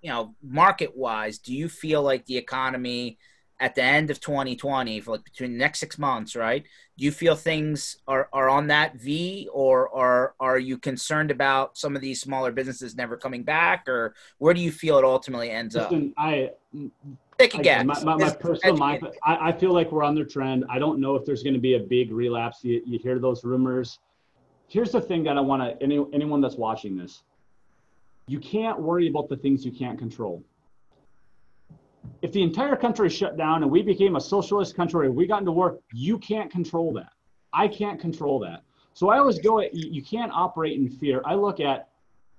[0.03, 3.19] you know, market wise, do you feel like the economy–
[3.63, 6.65] at the end of 2020 for like between the next six months right?
[6.99, 11.79] Do you feel things are, are on that v or are are you concerned about
[11.79, 15.51] some of these smaller businesses never coming back or where do you feel it ultimately
[15.51, 16.91] ends Listen, up i mm,
[17.39, 17.87] take a guess.
[17.87, 20.65] my, my, my personal mind I, I feel like we're on the trend.
[20.69, 22.59] I don't know if there's going to be a big relapse.
[22.63, 24.01] You, you hear those rumors.
[24.67, 27.23] Here's the thing that i want to any, anyone that's watching this
[28.27, 30.43] you can't worry about the things you can't control
[32.23, 35.53] if the entire country shut down and we became a socialist country, we got into
[35.53, 37.13] war, you can't control that.
[37.53, 38.63] I can't control that.
[38.95, 41.23] So I always go at you can't operate in fear.
[41.25, 41.89] I look at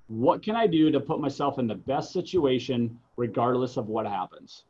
[0.08, 4.64] what can I do to put myself in the best situation regardless of what happens.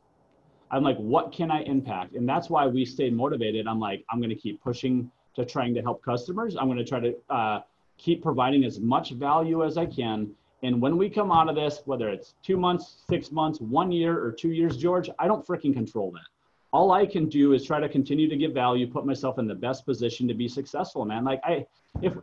[0.70, 2.14] I'm like, what can I impact?
[2.14, 3.66] And that's why we stay motivated.
[3.66, 6.56] I'm like, I'm going to keep pushing to trying to help customers.
[6.56, 7.60] I'm going to try to uh,
[7.98, 10.30] keep providing as much value as I can
[10.64, 14.18] and when we come out of this, whether it's two months, six months, one year,
[14.18, 16.26] or two years, George, I don't freaking control that.
[16.72, 19.54] All I can do is try to continue to give value, put myself in the
[19.54, 21.22] best position to be successful, man.
[21.22, 21.66] Like I,
[22.00, 22.14] if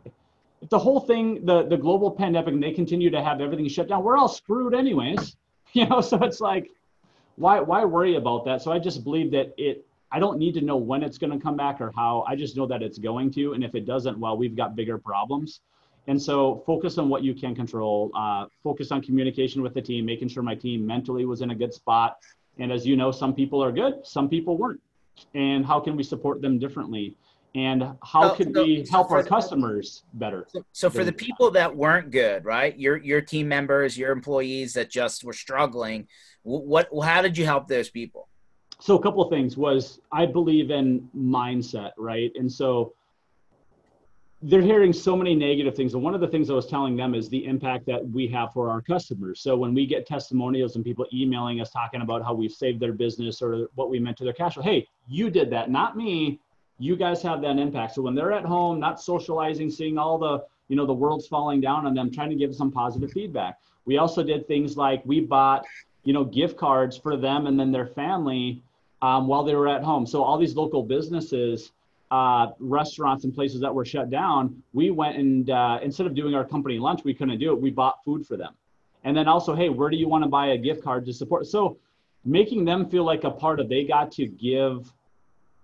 [0.60, 3.88] if the whole thing, the the global pandemic, and they continue to have everything shut
[3.88, 5.36] down, we're all screwed anyways.
[5.74, 6.68] You know, so it's like,
[7.36, 8.60] why why worry about that?
[8.60, 9.86] So I just believe that it.
[10.10, 12.26] I don't need to know when it's going to come back or how.
[12.28, 14.98] I just know that it's going to, and if it doesn't, well, we've got bigger
[14.98, 15.60] problems.
[16.08, 18.10] And so focus on what you can control.
[18.14, 21.54] Uh, focus on communication with the team, making sure my team mentally was in a
[21.54, 22.18] good spot.
[22.58, 24.80] And as you know, some people are good, some people weren't.
[25.34, 27.16] And how can we support them differently?
[27.54, 30.46] And how so, could so, we help so our customers better?
[30.72, 32.76] So, for the people that weren't good, right?
[32.78, 36.08] Your your team members, your employees that just were struggling,
[36.44, 38.28] what how did you help those people?
[38.80, 42.32] So a couple of things was I believe in mindset, right?
[42.34, 42.94] And so
[44.44, 45.94] they're hearing so many negative things.
[45.94, 48.52] And one of the things I was telling them is the impact that we have
[48.52, 49.40] for our customers.
[49.40, 52.92] So when we get testimonials and people emailing us talking about how we've saved their
[52.92, 56.40] business or what we meant to their cash flow, hey, you did that, not me.
[56.80, 57.94] You guys have that impact.
[57.94, 61.60] So when they're at home, not socializing, seeing all the, you know, the world's falling
[61.60, 63.58] down on them, trying to give some positive feedback.
[63.84, 65.64] We also did things like we bought,
[66.02, 68.60] you know, gift cards for them and then their family
[69.02, 70.04] um, while they were at home.
[70.04, 71.70] So all these local businesses
[72.12, 76.34] uh, restaurants and places that were shut down, we went and uh, instead of doing
[76.34, 77.60] our company lunch, we couldn't do it.
[77.60, 78.52] We bought food for them.
[79.04, 81.46] And then also, hey, where do you want to buy a gift card to support?
[81.46, 81.78] So
[82.22, 84.92] making them feel like a part of, they got to give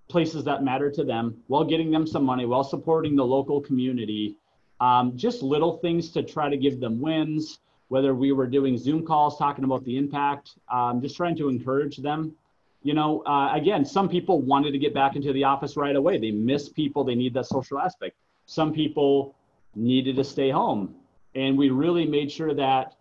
[0.08, 4.34] places that matter to them while getting them some money, while supporting the local community.
[4.80, 7.58] Um, just little things to try to give them wins,
[7.88, 11.98] whether we were doing Zoom calls talking about the impact, um, just trying to encourage
[11.98, 12.34] them
[12.82, 16.18] you know, uh, again, some people wanted to get back into the office right away.
[16.18, 18.16] They miss people, they need that social aspect.
[18.46, 19.34] Some people
[19.74, 20.94] needed to stay home.
[21.34, 22.94] And we really made sure that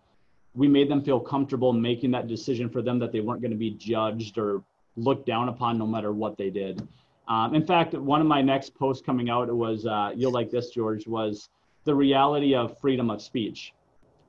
[0.54, 3.58] we made them feel comfortable making that decision for them that they weren't going to
[3.58, 4.64] be judged or
[4.96, 6.88] looked down upon no matter what they did.
[7.28, 10.70] Um, in fact, one of my next posts coming out was, uh, you'll like this,
[10.70, 11.50] George, was
[11.84, 13.74] the reality of freedom of speech,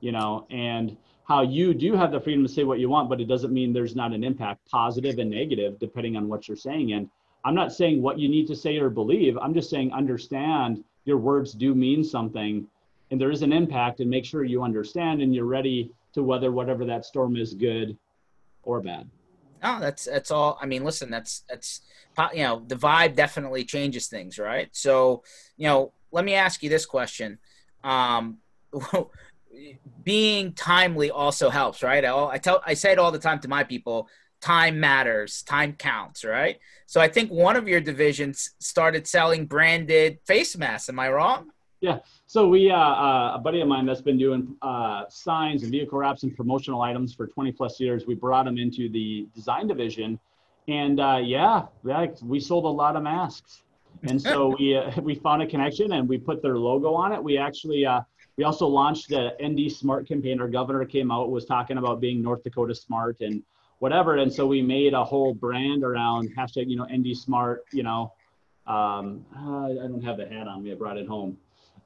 [0.00, 0.96] you know, and
[1.28, 3.72] how you do have the freedom to say what you want, but it doesn't mean
[3.72, 6.92] there's not an impact, positive and negative, depending on what you're saying.
[6.92, 7.08] And
[7.44, 9.36] I'm not saying what you need to say or believe.
[9.36, 12.66] I'm just saying understand your words do mean something
[13.10, 16.50] and there is an impact and make sure you understand and you're ready to weather
[16.50, 17.96] whatever that storm is good
[18.62, 19.08] or bad.
[19.62, 20.58] Oh, that's that's all.
[20.62, 21.80] I mean, listen, that's that's
[22.32, 24.68] you know the vibe definitely changes things, right?
[24.72, 25.24] So,
[25.56, 27.38] you know, let me ask you this question:
[27.82, 28.38] um,
[30.02, 32.04] being timely also helps, right?
[32.04, 34.08] I, I tell I say it all the time to my people.
[34.40, 35.42] Time matters.
[35.42, 36.58] Time counts, right?
[36.86, 40.88] So I think one of your divisions started selling branded face masks.
[40.88, 41.50] Am I wrong?
[41.80, 41.98] Yeah.
[42.26, 45.98] So we, uh, uh, a buddy of mine that's been doing uh, signs and vehicle
[45.98, 50.18] wraps and promotional items for 20 plus years, we brought him into the design division,
[50.66, 51.62] and uh, yeah,
[52.22, 53.62] we sold a lot of masks.
[54.02, 57.22] And so we uh, we found a connection and we put their logo on it.
[57.22, 58.00] We actually uh,
[58.38, 60.40] we also launched the ND Smart campaign.
[60.40, 63.42] Our governor came out was talking about being North Dakota smart and
[63.80, 67.64] whatever, and so we made a whole brand around hashtag you know ND Smart.
[67.72, 68.12] You know,
[68.68, 70.70] um, uh, I don't have the hat on me.
[70.70, 71.36] I brought it home.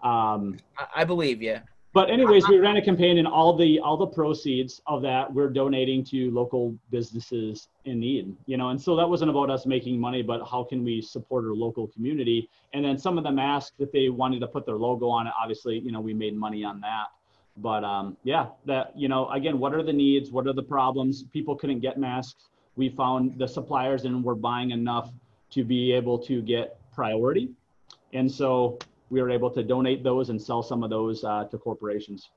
[0.03, 0.59] Um,
[0.95, 1.59] I believe you
[1.95, 5.51] but anyways, we ran a campaign, and all the all the proceeds of that we're
[5.51, 8.35] donating to local businesses in need.
[8.47, 11.45] You know, and so that wasn't about us making money, but how can we support
[11.45, 12.49] our local community?
[12.73, 15.35] And then some of the masks that they wanted to put their logo on it,
[15.41, 17.09] obviously, you know, we made money on that.
[17.59, 20.31] But um, yeah, that you know, again, what are the needs?
[20.31, 21.25] What are the problems?
[21.25, 22.49] People couldn't get masks.
[22.77, 25.11] We found the suppliers, and we're buying enough
[25.51, 27.51] to be able to get priority.
[28.15, 28.79] And so
[29.13, 32.31] we were able to donate those and sell some of those uh, to corporations.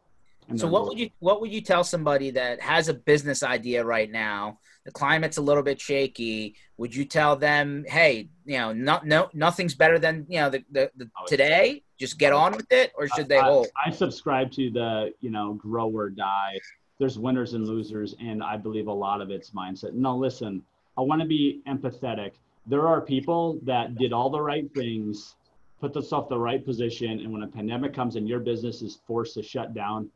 [0.57, 4.11] So what would you what would you tell somebody that has a business idea right
[4.11, 4.59] now?
[4.83, 6.55] The climate's a little bit shaky.
[6.77, 10.63] Would you tell them, hey, you know, no, no nothing's better than you know the,
[10.69, 11.81] the, the oh, today.
[11.97, 13.67] Just get on with it, or should they hold?
[13.83, 16.59] I, I subscribe to the you know grow or die.
[16.99, 19.93] There's winners and losers, and I believe a lot of it's mindset.
[19.93, 20.61] No, listen,
[20.97, 22.33] I want to be empathetic.
[22.67, 25.34] There are people that did all the right things
[25.79, 27.19] put themselves the right position.
[27.19, 30.09] And when a pandemic comes and your business is forced to shut down,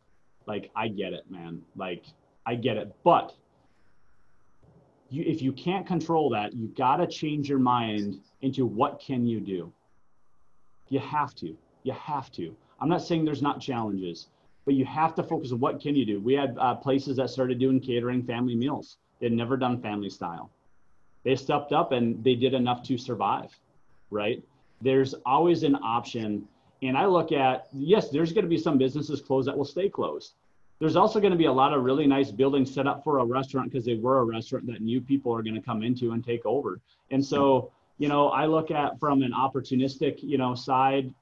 [0.46, 1.62] like I get it, man.
[1.76, 2.06] Like
[2.46, 2.94] I get it.
[3.04, 3.36] But
[5.10, 9.26] you, if you can't control that, you got to change your mind into what can
[9.26, 9.72] you do?
[10.90, 11.56] You have to.
[11.84, 12.56] You have to.
[12.80, 14.28] I'm not saying there's not challenges,
[14.66, 16.20] but you have to focus on what can you do.
[16.20, 18.98] We had uh, places that started doing catering family meals.
[19.20, 20.52] They'd never done family style.
[21.24, 23.52] They stepped up and they did enough to survive,
[24.10, 24.44] right?
[24.82, 26.48] There's always an option.
[26.82, 29.90] And I look at, yes, there's going to be some businesses closed that will stay
[29.90, 30.34] closed.
[30.80, 33.26] There's also going to be a lot of really nice buildings set up for a
[33.26, 36.24] restaurant because they were a restaurant that new people are going to come into and
[36.24, 36.80] take over.
[37.12, 41.14] And so, you know, I look at from an opportunistic, you know, side,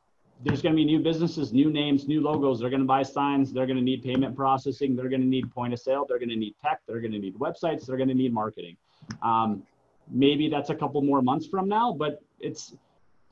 [0.43, 2.59] there's going to be new businesses, new names, new logos.
[2.59, 3.51] They're going to buy signs.
[3.51, 4.95] They're going to need payment processing.
[4.95, 6.05] They're going to need point of sale.
[6.07, 6.81] They're going to need tech.
[6.87, 7.87] They're going to need websites.
[7.87, 8.77] They're going to need marketing.
[9.23, 9.63] Um,
[10.11, 12.75] maybe that's a couple more months from now, but it's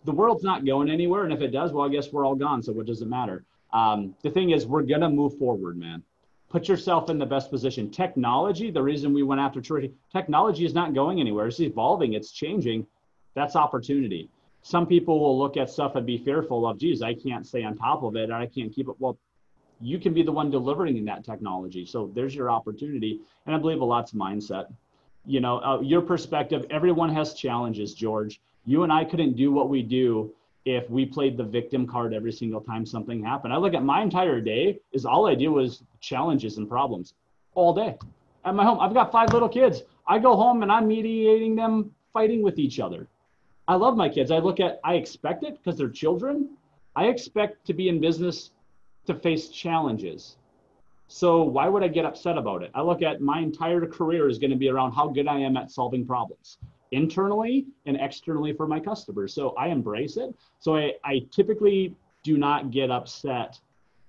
[0.06, 1.24] the world's not going anywhere.
[1.24, 2.64] And if it does, well, I guess we're all gone.
[2.64, 3.44] So what does it matter?
[3.74, 6.04] Um, the thing is, we're going to move forward, man.
[6.50, 7.90] Put yourself in the best position.
[7.90, 11.48] Technology, the reason we went after church, technology is not going anywhere.
[11.48, 12.86] It's evolving, it's changing.
[13.34, 14.30] That's opportunity.
[14.62, 17.76] Some people will look at stuff and be fearful of, geez, I can't stay on
[17.76, 18.32] top of it.
[18.32, 18.96] I can't keep it.
[19.00, 19.18] Well,
[19.82, 21.86] you can be the one delivering in that technology.
[21.86, 23.20] So there's your opportunity.
[23.46, 24.74] And I believe a lot's mindset.
[25.26, 29.70] You know, uh, your perspective, everyone has challenges, George you and I couldn't do what
[29.70, 30.34] we do
[30.66, 33.54] if we played the victim card every single time something happened.
[33.54, 37.14] I look at my entire day is all I do was challenges and problems
[37.54, 37.98] all day
[38.44, 38.80] at my home.
[38.80, 39.84] I've got five little kids.
[40.08, 43.08] I go home and I'm mediating them fighting with each other.
[43.68, 44.32] I love my kids.
[44.32, 46.50] I look at, I expect it because they're children.
[46.96, 48.52] I expect to be in business
[49.08, 50.38] to face challenges.
[51.08, 52.72] So why would I get upset about it?
[52.74, 55.58] I look at my entire career is going to be around how good I am
[55.58, 56.58] at solving problems.
[56.92, 59.34] Internally and externally for my customers.
[59.34, 60.34] So I embrace it.
[60.60, 63.60] So I, I typically do not get upset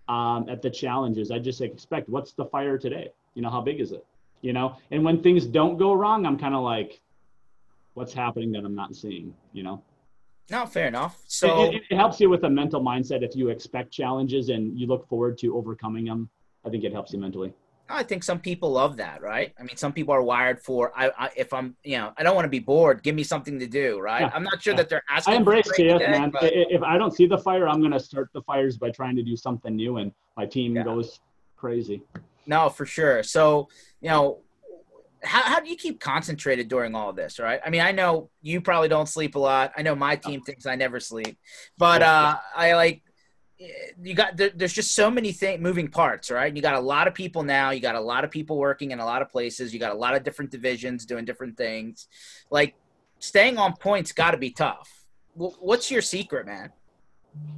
[0.08, 1.30] um, at the challenges.
[1.30, 3.10] I just expect what's the fire today?
[3.34, 4.04] You know, how big is it?
[4.42, 7.00] You know, and when things don't go wrong, I'm kind of like,
[7.94, 9.82] what's happening that I'm not seeing, you know?
[10.50, 11.22] No, fair enough.
[11.26, 14.78] So it, it, it helps you with a mental mindset if you expect challenges and
[14.78, 16.28] you look forward to overcoming them.
[16.64, 17.52] I think it helps you mentally.
[17.88, 19.52] I think some people love that, right?
[19.58, 20.92] I mean, some people are wired for.
[20.96, 23.02] I, I if I'm, you know, I don't want to be bored.
[23.02, 24.22] Give me something to do, right?
[24.22, 24.30] Yeah.
[24.34, 24.78] I'm not sure yeah.
[24.78, 25.34] that they're asking.
[25.34, 26.30] I embrace chaos, man.
[26.30, 26.44] But...
[26.52, 29.22] If I don't see the fire, I'm going to start the fires by trying to
[29.22, 30.82] do something new, and my team yeah.
[30.82, 31.20] goes
[31.56, 32.02] crazy.
[32.46, 33.22] No, for sure.
[33.22, 33.68] So,
[34.00, 34.40] you know,
[35.22, 38.60] how, how do you keep concentrated during all this right i mean i know you
[38.60, 41.38] probably don't sleep a lot i know my team thinks i never sleep
[41.78, 43.02] but uh i like
[43.58, 47.08] you got there, there's just so many thing moving parts right you got a lot
[47.08, 49.72] of people now you got a lot of people working in a lot of places
[49.72, 52.08] you got a lot of different divisions doing different things
[52.50, 52.74] like
[53.18, 55.04] staying on point's got to be tough
[55.34, 56.70] what's your secret man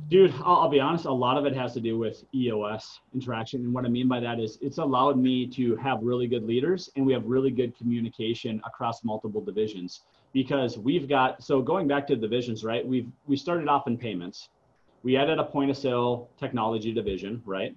[0.09, 1.05] Dude, I'll, I'll, be honest.
[1.05, 4.19] A lot of it has to do with EOS interaction, and what I mean by
[4.21, 7.77] that is it's allowed me to have really good leaders, and we have really good
[7.77, 10.01] communication across multiple divisions.
[10.33, 12.87] Because we've got so going back to divisions, right?
[12.87, 14.49] We've we started off in payments,
[15.09, 17.75] we added a point of sale technology division, right?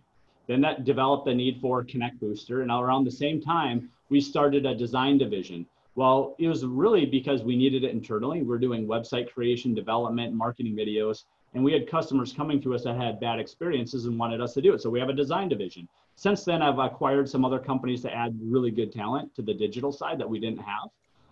[0.48, 4.66] Then that developed the need for Connect Booster, and around the same time, we started
[4.66, 5.66] a design division.
[5.96, 8.42] Well, it was really because we needed it internally.
[8.42, 11.24] We're doing website creation, development, marketing videos
[11.54, 14.62] and we had customers coming to us that had bad experiences and wanted us to
[14.62, 14.82] do it.
[14.82, 15.88] So we have a design division.
[16.16, 19.92] Since then, I've acquired some other companies to add really good talent to the digital
[19.92, 20.90] side that we didn't have.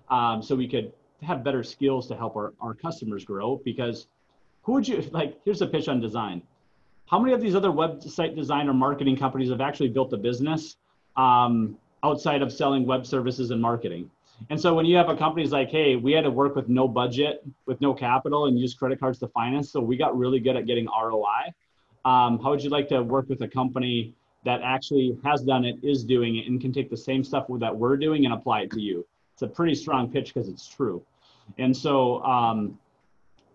[0.09, 0.91] Um, so we could
[1.21, 4.07] have better skills to help our, our customers grow because
[4.69, 5.35] who would you like?
[5.45, 6.43] Here's a pitch on design.
[7.07, 10.75] How many of these other website design or marketing companies have actually built a business
[11.17, 14.11] um, outside of selling web services and marketing?
[14.51, 16.87] And so when you have a company's like, hey, we had to work with no
[16.87, 20.55] budget, with no capital, and use credit cards to finance, so we got really good
[20.55, 21.51] at getting ROI.
[22.05, 24.13] Um, how would you like to work with a company
[24.45, 27.75] that actually has done it, is doing it, and can take the same stuff that
[27.75, 29.03] we're doing and apply it to you?
[29.33, 31.03] It's a pretty strong pitch because it's true.
[31.57, 32.77] And so, um,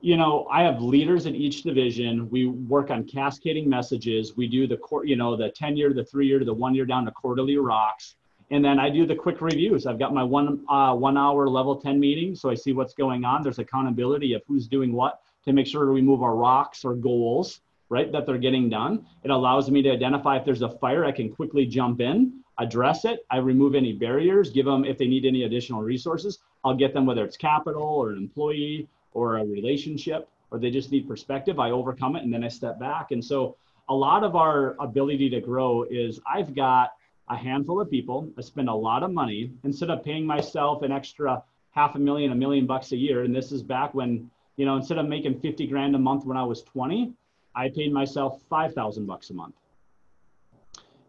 [0.04, 2.28] you know, I have leaders in each division.
[2.30, 4.36] We work on cascading messages.
[4.36, 7.04] We do the, you know, the 10 year, the three year, the one year down
[7.06, 8.16] to quarterly rocks
[8.50, 9.86] and then I do the quick reviews.
[9.86, 13.24] I've got my one uh, one hour level 10 meeting, so I see what's going
[13.24, 13.42] on.
[13.42, 17.60] There's accountability of who's doing what to make sure we move our rocks or goals,
[17.88, 19.06] right, that they're getting done.
[19.22, 23.04] It allows me to identify if there's a fire, I can quickly jump in, address
[23.04, 23.26] it.
[23.30, 26.38] I remove any barriers, give them if they need any additional resources.
[26.64, 30.92] I'll get them whether it's capital or an employee or a relationship or they just
[30.92, 31.58] need perspective.
[31.58, 33.10] I overcome it and then I step back.
[33.10, 33.56] And so
[33.88, 36.92] a lot of our ability to grow is I've got
[37.28, 38.30] a handful of people.
[38.38, 41.42] I spend a lot of money instead of paying myself an extra
[41.72, 43.24] half a million, a million bucks a year.
[43.24, 46.36] And this is back when, you know, instead of making 50 grand a month when
[46.36, 47.12] I was 20,
[47.56, 49.54] I paid myself 5,000 bucks a month.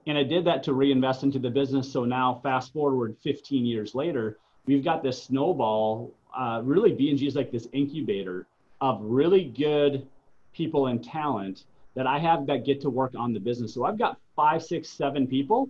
[0.07, 1.91] And I did that to reinvest into the business.
[1.91, 6.13] So now, fast forward 15 years later, we've got this snowball.
[6.35, 8.45] Uh, really, BNG is like this incubator
[8.81, 10.05] of really good
[10.53, 11.63] people and talent
[11.95, 13.73] that I have that get to work on the business.
[13.73, 15.69] So I've got five, six, seven people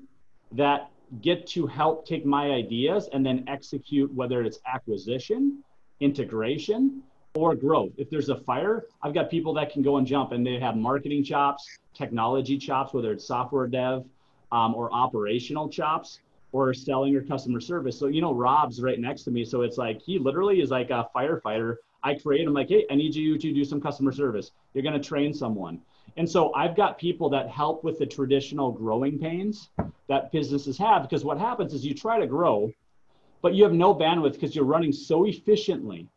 [0.51, 0.89] that
[1.21, 5.63] get to help take my ideas and then execute whether it's acquisition,
[5.99, 7.03] integration,
[7.35, 7.91] or growth.
[7.97, 10.75] If there's a fire, I've got people that can go and jump and they have
[10.75, 14.05] marketing chops, technology chops, whether it's software dev
[14.51, 16.19] um, or operational chops
[16.51, 17.99] or selling or customer service.
[17.99, 19.45] So, you know, Rob's right next to me.
[19.45, 21.75] So it's like he literally is like a firefighter.
[22.03, 24.51] I create I'm like, hey, I need you to do some customer service.
[24.73, 25.81] You're going to train someone.
[26.17, 29.69] And so I've got people that help with the traditional growing pains
[30.07, 32.71] that businesses have because what happens is you try to grow,
[33.41, 36.07] but you have no bandwidth because you're running so efficiently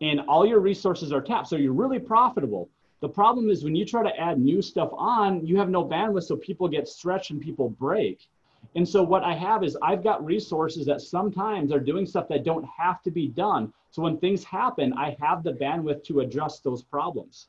[0.00, 1.48] and all your resources are tapped.
[1.48, 2.68] So you're really profitable.
[3.00, 6.24] The problem is when you try to add new stuff on, you have no bandwidth,
[6.24, 8.28] so people get stretched and people break.
[8.74, 12.44] And so what I have is I've got resources that sometimes are doing stuff that
[12.44, 13.72] don't have to be done.
[13.90, 17.48] So when things happen, I have the bandwidth to address those problems.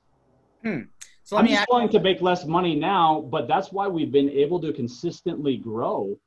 [0.63, 0.81] Hmm.
[1.23, 4.59] So I'm just willing to make less money now, but that's why we've been able
[4.61, 6.17] to consistently grow.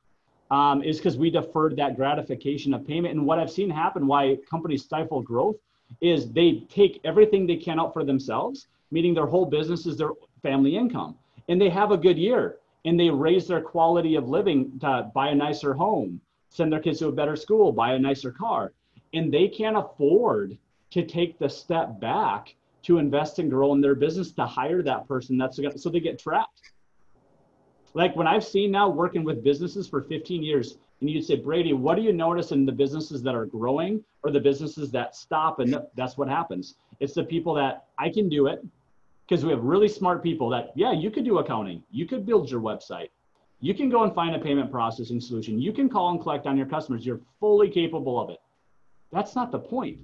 [0.49, 3.13] Um, is because we deferred that gratification of payment.
[3.13, 5.57] And what I've seen happen, why companies stifle growth,
[5.99, 10.11] is they take everything they can out for themselves, meaning their whole business is their
[10.41, 11.17] family income,
[11.49, 12.57] and they have a good year,
[12.87, 16.99] and they raise their quality of living to buy a nicer home, send their kids
[16.99, 18.71] to a better school, buy a nicer car,
[19.13, 20.57] and they can't afford
[20.91, 25.05] to take the step back to invest and grow in their business to hire that
[25.07, 26.71] person that's so they get trapped
[27.93, 31.73] like when i've seen now working with businesses for 15 years and you'd say, Brady,
[31.73, 35.59] what do you notice in the businesses that are growing or the businesses that stop?
[35.59, 36.75] And that's what happens.
[36.99, 38.65] It's the people that I can do it
[39.27, 42.49] because we have really smart people that, yeah, you could do accounting, you could build
[42.49, 43.09] your website,
[43.59, 46.55] you can go and find a payment processing solution, you can call and collect on
[46.55, 48.39] your customers, you're fully capable of it.
[49.11, 49.99] That's not the point.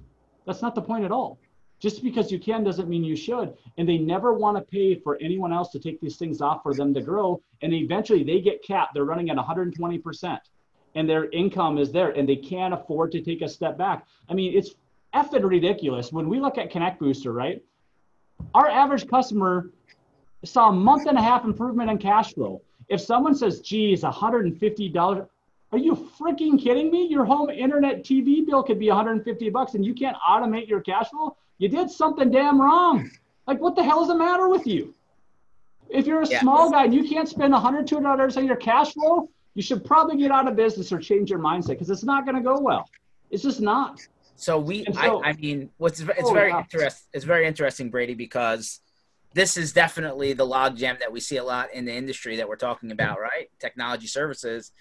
[0.46, 1.38] That's not the point at all.
[1.80, 3.54] Just because you can doesn't mean you should.
[3.76, 6.74] And they never want to pay for anyone else to take these things off for
[6.74, 7.42] them to grow.
[7.62, 8.94] And eventually they get capped.
[8.94, 10.38] They're running at 120%
[10.94, 14.06] and their income is there and they can't afford to take a step back.
[14.28, 14.74] I mean, it's
[15.14, 16.12] effing ridiculous.
[16.12, 17.62] When we look at Connect Booster, right?
[18.54, 19.70] Our average customer
[20.44, 22.62] saw a month and a half improvement in cash flow.
[22.88, 25.28] If someone says, geez, $150,
[25.72, 27.06] are you freaking kidding me?
[27.06, 31.08] Your home internet TV bill could be 150 bucks and you can't automate your cash
[31.10, 31.36] flow?
[31.58, 33.10] You did something damn wrong.
[33.46, 34.94] Like, what the hell is the matter with you?
[35.88, 36.40] If you're a yeah.
[36.40, 40.16] small guy and you can't spend $100, $200 on your cash flow, you should probably
[40.16, 42.88] get out of business or change your mindset because it's not going to go well.
[43.30, 44.06] It's just not.
[44.36, 46.60] So we, so, I, I, mean, what's it's oh, very yeah.
[46.60, 47.06] interesting.
[47.12, 48.80] It's very interesting, Brady, because
[49.32, 52.56] this is definitely the logjam that we see a lot in the industry that we're
[52.56, 53.48] talking about, right?
[53.60, 54.72] Technology services,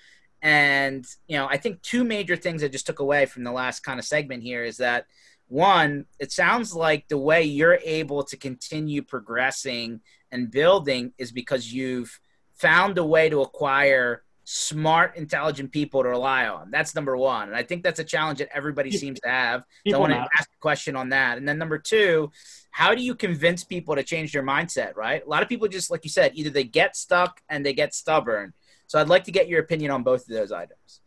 [0.41, 3.82] and you know, I think two major things I just took away from the last
[3.82, 5.06] kind of segment here is that
[5.47, 10.01] one, it sounds like the way you're able to continue progressing
[10.32, 12.20] and building is because you've
[12.56, 16.70] found a way to acquire smart, intelligent people to rely on.
[16.72, 17.48] That's number one.
[17.48, 19.64] And I think that's a challenge that everybody seems to have.
[19.88, 21.38] So I want to ask a question on that.
[21.38, 22.32] And then number two,
[22.72, 25.24] how do you convince people to change their mindset, right?
[25.26, 27.94] A lot of people just, like you said, either they get stuck and they get
[27.94, 28.54] stubborn.
[28.88, 31.02] So I'd like to get your opinion on both of those items.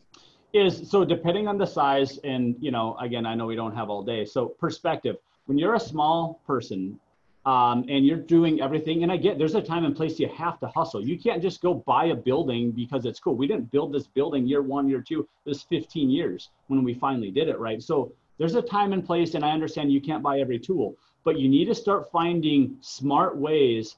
[0.53, 3.89] Is so depending on the size, and you know, again, I know we don't have
[3.89, 4.25] all day.
[4.25, 5.17] So perspective.
[5.45, 6.99] When you're a small person,
[7.47, 9.03] um, and you're doing everything.
[9.03, 11.01] And I get there's a time and place you have to hustle.
[11.01, 13.35] You can't just go buy a building because it's cool.
[13.35, 15.27] We didn't build this building year one, year two.
[15.45, 17.81] This 15 years when we finally did it, right?
[17.81, 21.39] So there's a time and place, and I understand you can't buy every tool, but
[21.39, 23.95] you need to start finding smart ways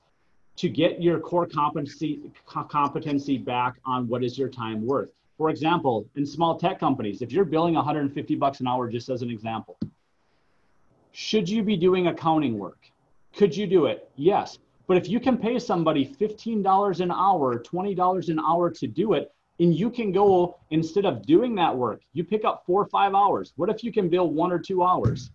[0.58, 5.10] to get your core competency competency back on what is your time worth.
[5.40, 9.24] For example, in small tech companies, if you're billing 150 bucks an hour, just as
[9.24, 9.76] an example,
[11.14, 12.78] should you be doing accounting work?
[13.36, 14.10] Could you do it?
[14.16, 14.58] Yes.
[14.88, 19.32] But if you can pay somebody $15 an hour, $20 an hour to do it,
[19.60, 23.14] and you can go instead of doing that work, you pick up four or five
[23.14, 23.54] hours.
[23.56, 25.32] What if you can bill one or two hours?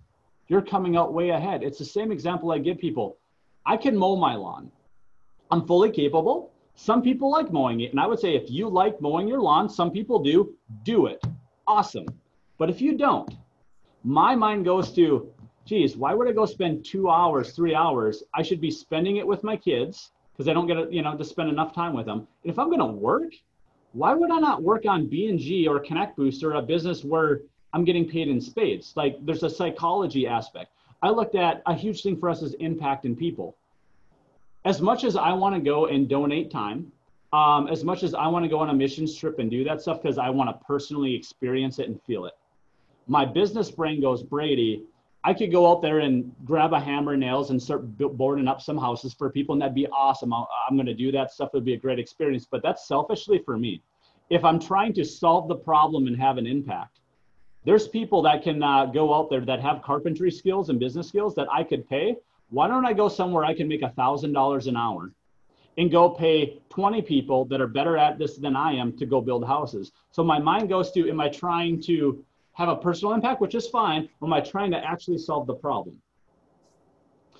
[0.48, 1.62] You're coming out way ahead.
[1.62, 3.18] It's the same example I give people.
[3.66, 4.70] I can mow my lawn.
[5.50, 6.52] I'm fully capable.
[6.74, 7.92] Some people like mowing it.
[7.92, 11.22] And I would say if you like mowing your lawn, some people do, do it.
[11.66, 12.06] Awesome.
[12.58, 13.30] But if you don't,
[14.02, 15.32] my mind goes to
[15.64, 18.22] geez, why would I go spend two hours, three hours?
[18.34, 21.24] I should be spending it with my kids because I don't get, you know, to
[21.24, 22.26] spend enough time with them.
[22.42, 23.32] And if I'm going to work,
[23.92, 27.42] why would I not work on BNG or Connect Booster, a business where
[27.72, 28.92] I'm getting paid in spades?
[28.96, 30.72] Like there's a psychology aspect.
[31.02, 33.56] I looked at a huge thing for us is impact in people.
[34.64, 36.90] As much as I want to go and donate time,
[37.32, 39.82] um, as much as I want to go on a mission trip and do that
[39.82, 42.32] stuff because I want to personally experience it and feel it.
[43.06, 44.84] My business brain goes, Brady,
[45.26, 48.60] I could go out there and grab a hammer and nails and start boarding up
[48.60, 50.34] some houses for people, and that'd be awesome.
[50.34, 51.48] i am going to do that stuff.
[51.54, 52.46] It'd be a great experience.
[52.48, 53.82] But that's selfishly for me.
[54.28, 57.00] If I'm trying to solve the problem and have an impact,
[57.64, 61.34] there's people that can uh, go out there that have carpentry skills and business skills
[61.36, 62.16] that I could pay.
[62.50, 65.10] Why don't I go somewhere I can make a thousand dollars an hour
[65.78, 69.22] and go pay 20 people that are better at this than I am to go
[69.22, 69.92] build houses?
[70.10, 72.22] So my mind goes to, am I trying to
[72.54, 75.54] have a personal impact, which is fine, or am I trying to actually solve the
[75.54, 76.00] problem?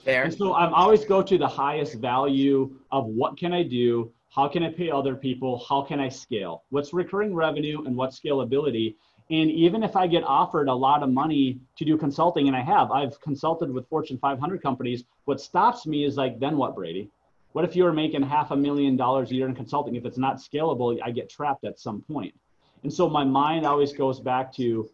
[0.05, 0.25] Fair.
[0.25, 4.13] And so I'm always go to the highest value of what can I do?
[4.29, 5.65] How can I pay other people?
[5.69, 6.65] How can I scale?
[6.71, 8.97] What's recurring revenue and what scalability?
[9.31, 12.61] And even if I get offered a lot of money to do consulting, and I
[12.61, 15.05] have, I've consulted with Fortune 500 companies.
[15.25, 17.09] What stops me is like, then what, Brady?
[17.53, 19.95] What if you were making half a million dollars a year in consulting?
[19.95, 22.35] If it's not scalable, I get trapped at some point.
[22.83, 24.91] And so my mind always goes back to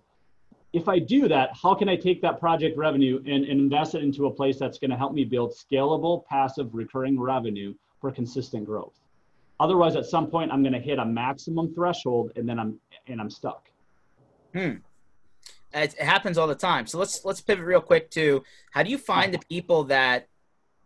[0.73, 4.05] if I do that, how can I take that project revenue and, and invest it
[4.05, 8.65] into a place that's going to help me build scalable, passive, recurring revenue for consistent
[8.65, 8.95] growth?
[9.59, 13.21] Otherwise, at some point, I'm going to hit a maximum threshold, and then I'm and
[13.21, 13.69] I'm stuck.
[14.55, 14.77] Hmm.
[15.73, 16.87] It happens all the time.
[16.87, 20.29] So let's let's pivot real quick to how do you find the people that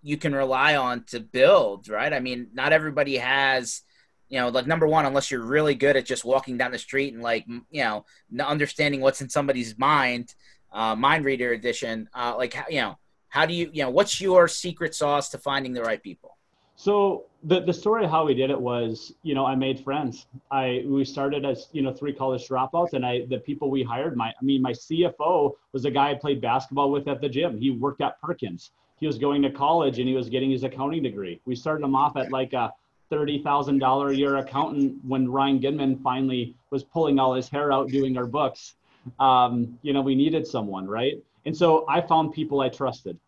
[0.02, 1.88] you can rely on to build?
[1.88, 2.12] Right.
[2.12, 3.82] I mean, not everybody has
[4.28, 7.14] you know, like number one, unless you're really good at just walking down the street
[7.14, 8.04] and like, you know,
[8.40, 10.34] understanding what's in somebody's mind,
[10.72, 12.98] uh, mind reader edition, uh, like, you know,
[13.28, 16.36] how do you, you know, what's your secret sauce to finding the right people?
[16.76, 20.26] So the, the story of how we did it was, you know, I made friends.
[20.50, 24.16] I we started as you know three college dropouts, and I the people we hired.
[24.16, 27.58] My I mean, my CFO was a guy I played basketball with at the gym.
[27.58, 28.72] He worked at Perkins.
[28.98, 31.40] He was going to college and he was getting his accounting degree.
[31.44, 32.72] We started him off at like a
[33.10, 37.72] thirty thousand dollar a year accountant when Ryan Goodman finally was pulling all his hair
[37.72, 38.74] out doing our books.
[39.18, 41.14] Um, you know, we needed someone, right?
[41.46, 43.18] And so I found people I trusted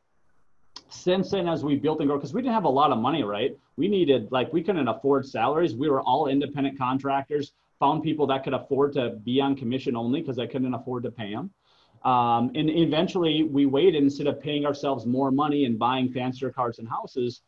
[0.88, 3.22] since then as we built and grow because we didn't have a lot of money
[3.22, 8.26] right we needed like we couldn't afford salaries we were all independent contractors found people
[8.26, 11.50] that could afford to be on commission only because i couldn't afford to pay them
[12.04, 16.78] um, and eventually we waited instead of paying ourselves more money and buying fancier cars
[16.78, 17.42] and houses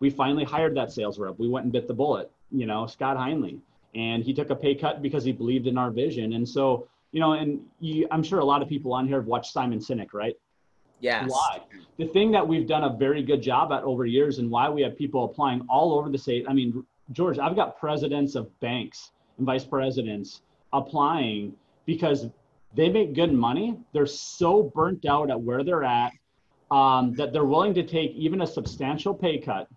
[0.00, 3.16] we finally hired that sales rep we went and bit the bullet you know scott
[3.16, 3.58] heinley
[3.94, 7.20] and he took a pay cut because he believed in our vision and so you
[7.20, 10.12] know and you, i'm sure a lot of people on here have watched simon sinek
[10.12, 10.36] right
[11.00, 11.30] Yes.
[11.30, 11.60] Why?
[11.96, 14.82] The thing that we've done a very good job at over years and why we
[14.82, 16.44] have people applying all over the state.
[16.48, 20.42] I mean, George, I've got presidents of banks and vice presidents
[20.72, 21.54] applying
[21.86, 22.26] because
[22.74, 23.78] they make good money.
[23.92, 26.12] They're so burnt out at where they're at
[26.70, 29.68] um, that they're willing to take even a substantial pay cut.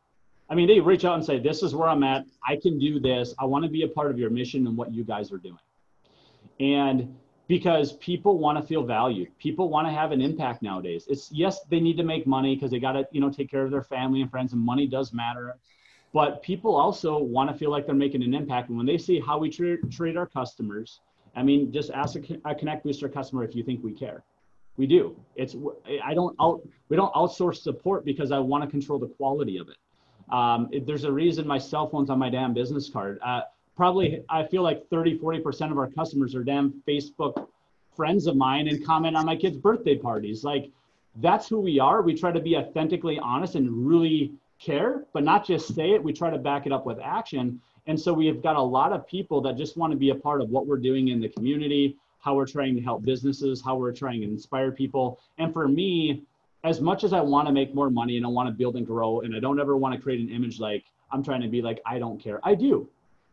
[0.51, 2.25] I mean, they reach out and say, This is where I'm at.
[2.45, 3.33] I can do this.
[3.39, 5.57] I want to be a part of your mission and what you guys are doing.
[6.59, 7.15] And
[7.47, 9.27] because people want to feel valued.
[9.37, 11.05] People want to have an impact nowadays.
[11.09, 13.63] It's yes, they need to make money because they got to, you know, take care
[13.63, 15.55] of their family and friends and money does matter.
[16.13, 18.69] But people also want to feel like they're making an impact.
[18.69, 20.99] And when they see how we treat, treat our customers,
[21.35, 24.23] I mean, just ask a, a Connect Booster customer if you think we care.
[24.77, 25.17] We do.
[25.35, 25.55] It's
[26.03, 29.69] I don't out we don't outsource support because I want to control the quality of
[29.69, 29.77] it.
[30.31, 33.19] Um, it there's a reason my cell phone's on my damn business card.
[33.23, 33.41] Uh,
[33.75, 37.47] probably I feel like 30, 40% of our customers are damn Facebook
[37.95, 40.43] friends of mine and comment on my kids' birthday parties.
[40.43, 40.71] Like
[41.17, 42.01] that's who we are.
[42.01, 46.03] We try to be authentically honest and really care, but not just say it.
[46.03, 47.59] We try to back it up with action.
[47.87, 50.15] And so we have got a lot of people that just want to be a
[50.15, 53.75] part of what we're doing in the community, how we're trying to help businesses, how
[53.75, 55.19] we're trying to inspire people.
[55.39, 56.23] And for me,
[56.63, 58.85] as much as I want to make more money and I want to build and
[58.85, 61.61] grow, and I don't ever want to create an image like I'm trying to be
[61.61, 62.39] like, I don't care.
[62.43, 62.89] I do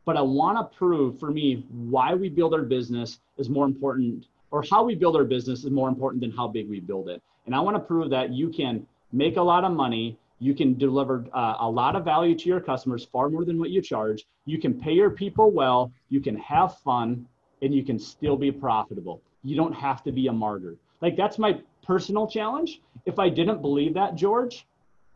[0.09, 4.25] but I want to prove for me why we build our business is more important,
[4.51, 7.21] or how we build our business is more important than how big we build it.
[7.45, 10.79] And I want to prove that you can make a lot of money, you can
[10.79, 14.25] deliver uh, a lot of value to your customers, far more than what you charge.
[14.47, 17.27] You can pay your people well, you can have fun,
[17.61, 19.21] and you can still be profitable.
[19.45, 20.77] You don't have to be a martyr.
[21.03, 22.81] Like that's my personal challenge.
[23.07, 24.65] If I didn't believe that, George,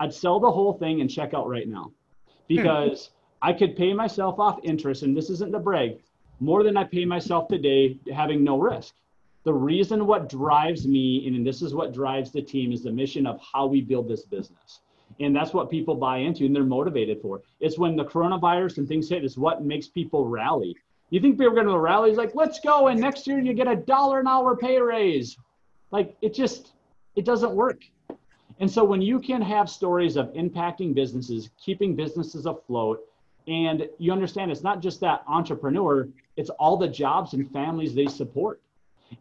[0.01, 1.93] I'd sell the whole thing and check out right now
[2.49, 2.57] hmm.
[2.57, 3.11] because.
[3.45, 5.99] I could pay myself off interest, and this isn't the brag,
[6.39, 8.95] more than I pay myself today having no risk.
[9.45, 13.27] The reason what drives me, and this is what drives the team, is the mission
[13.27, 14.81] of how we build this business.
[15.19, 17.43] And that's what people buy into and they're motivated for.
[17.59, 20.77] It's when the coronavirus and things hit, is what makes people rally.
[21.11, 22.11] You think people are going to rally?
[22.11, 22.87] It's like, let's go.
[22.87, 25.37] And next year you get a dollar an hour pay raise.
[25.93, 26.73] Like it just,
[27.15, 27.83] it doesn't work.
[28.59, 33.01] And so when you can have stories of impacting businesses, keeping businesses afloat,
[33.47, 38.07] and you understand it's not just that entrepreneur, it's all the jobs and families they
[38.07, 38.61] support.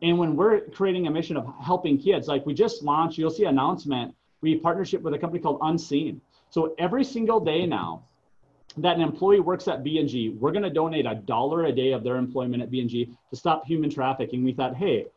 [0.02, 3.46] And when we're creating a mission of helping kids, like we just launched, you'll see
[3.46, 6.22] announcement, we partnership with a company called Unseen.
[6.50, 8.04] So every single day now
[8.78, 12.04] that an employee works at BNG, we're going to donate a dollar a day of
[12.04, 14.44] their employment at BNG to stop human trafficking.
[14.44, 15.08] We thought, hey,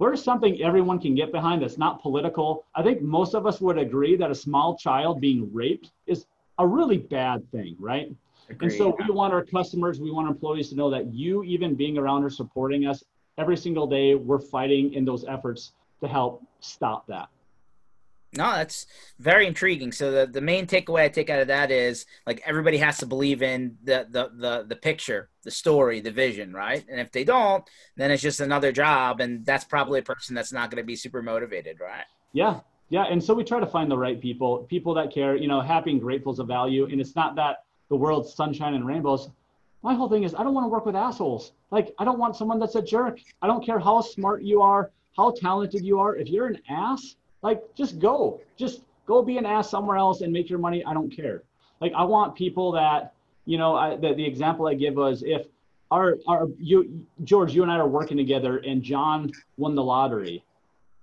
[0.00, 2.64] where's something everyone can get behind that's not political?
[2.74, 6.24] I think most of us would agree that a small child being raped is
[6.58, 8.10] a really bad thing, right?
[8.48, 8.70] Agreed.
[8.70, 11.74] And so we want our customers, we want our employees to know that you, even
[11.74, 13.04] being around or supporting us
[13.36, 17.28] every single day, we're fighting in those efforts to help stop that.
[18.36, 18.86] No, that's
[19.18, 19.90] very intriguing.
[19.90, 23.06] So the, the main takeaway I take out of that is like everybody has to
[23.06, 26.84] believe in the, the the the picture, the story, the vision, right?
[26.88, 27.64] And if they don't,
[27.96, 30.94] then it's just another job, and that's probably a person that's not going to be
[30.94, 32.04] super motivated, right?
[32.32, 33.06] Yeah, yeah.
[33.10, 35.34] And so we try to find the right people, people that care.
[35.34, 38.74] You know, happy and grateful is a value, and it's not that the world's sunshine
[38.74, 39.28] and rainbows.
[39.82, 41.50] My whole thing is I don't want to work with assholes.
[41.72, 43.18] Like I don't want someone that's a jerk.
[43.42, 46.14] I don't care how smart you are, how talented you are.
[46.14, 48.40] If you're an ass, like just go.
[48.56, 50.84] Just go be an ass somewhere else and make your money.
[50.84, 51.42] I don't care.
[51.80, 53.14] Like I want people that,
[53.46, 55.46] you know, I, the, the example I give was if
[55.90, 60.44] our, our you George, you and I are working together and John won the lottery,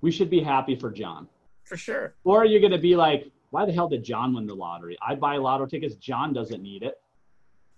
[0.02, 1.28] we should be happy for John.
[1.64, 2.14] For sure.
[2.24, 4.98] Or are you going to be like, why the hell did John win the lottery?
[5.06, 5.96] I buy lotto tickets.
[5.96, 7.02] John doesn't need it.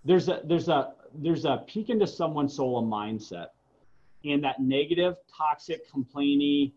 [0.05, 3.47] There's a there's a there's a peek into someone's soul and mindset,
[4.23, 6.71] and that negative, toxic, complaining,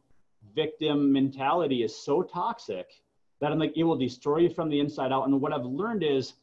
[0.54, 2.88] victim mentality is so toxic
[3.40, 5.26] that I'm like it will destroy you from the inside out.
[5.26, 6.34] And what I've learned is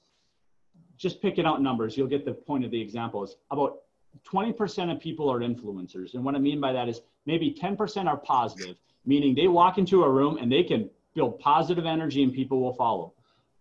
[0.97, 3.79] just picking out numbers, you'll get the point of the example is about
[4.27, 6.13] 20% of people are influencers.
[6.13, 8.75] And what I mean by that is maybe 10% are positive,
[9.05, 12.73] meaning they walk into a room and they can build positive energy and people will
[12.73, 13.13] follow.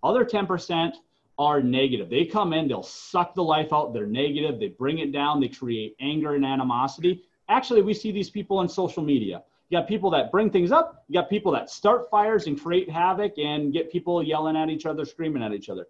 [0.03, 0.95] Other 10%
[1.39, 2.11] are negative.
[2.11, 5.49] They come in, they'll suck the life out, they're negative, they bring it down, they
[5.49, 7.22] create anger and animosity.
[7.49, 9.45] Actually, we see these people on social media.
[9.69, 12.91] You got people that bring things up, you got people that start fires and create
[12.91, 15.87] havoc and get people yelling at each other, screaming at each other.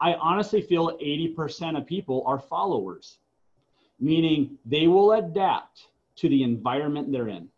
[0.00, 3.18] I honestly feel 80% of people are followers,
[3.98, 7.48] meaning they will adapt to the environment they're in.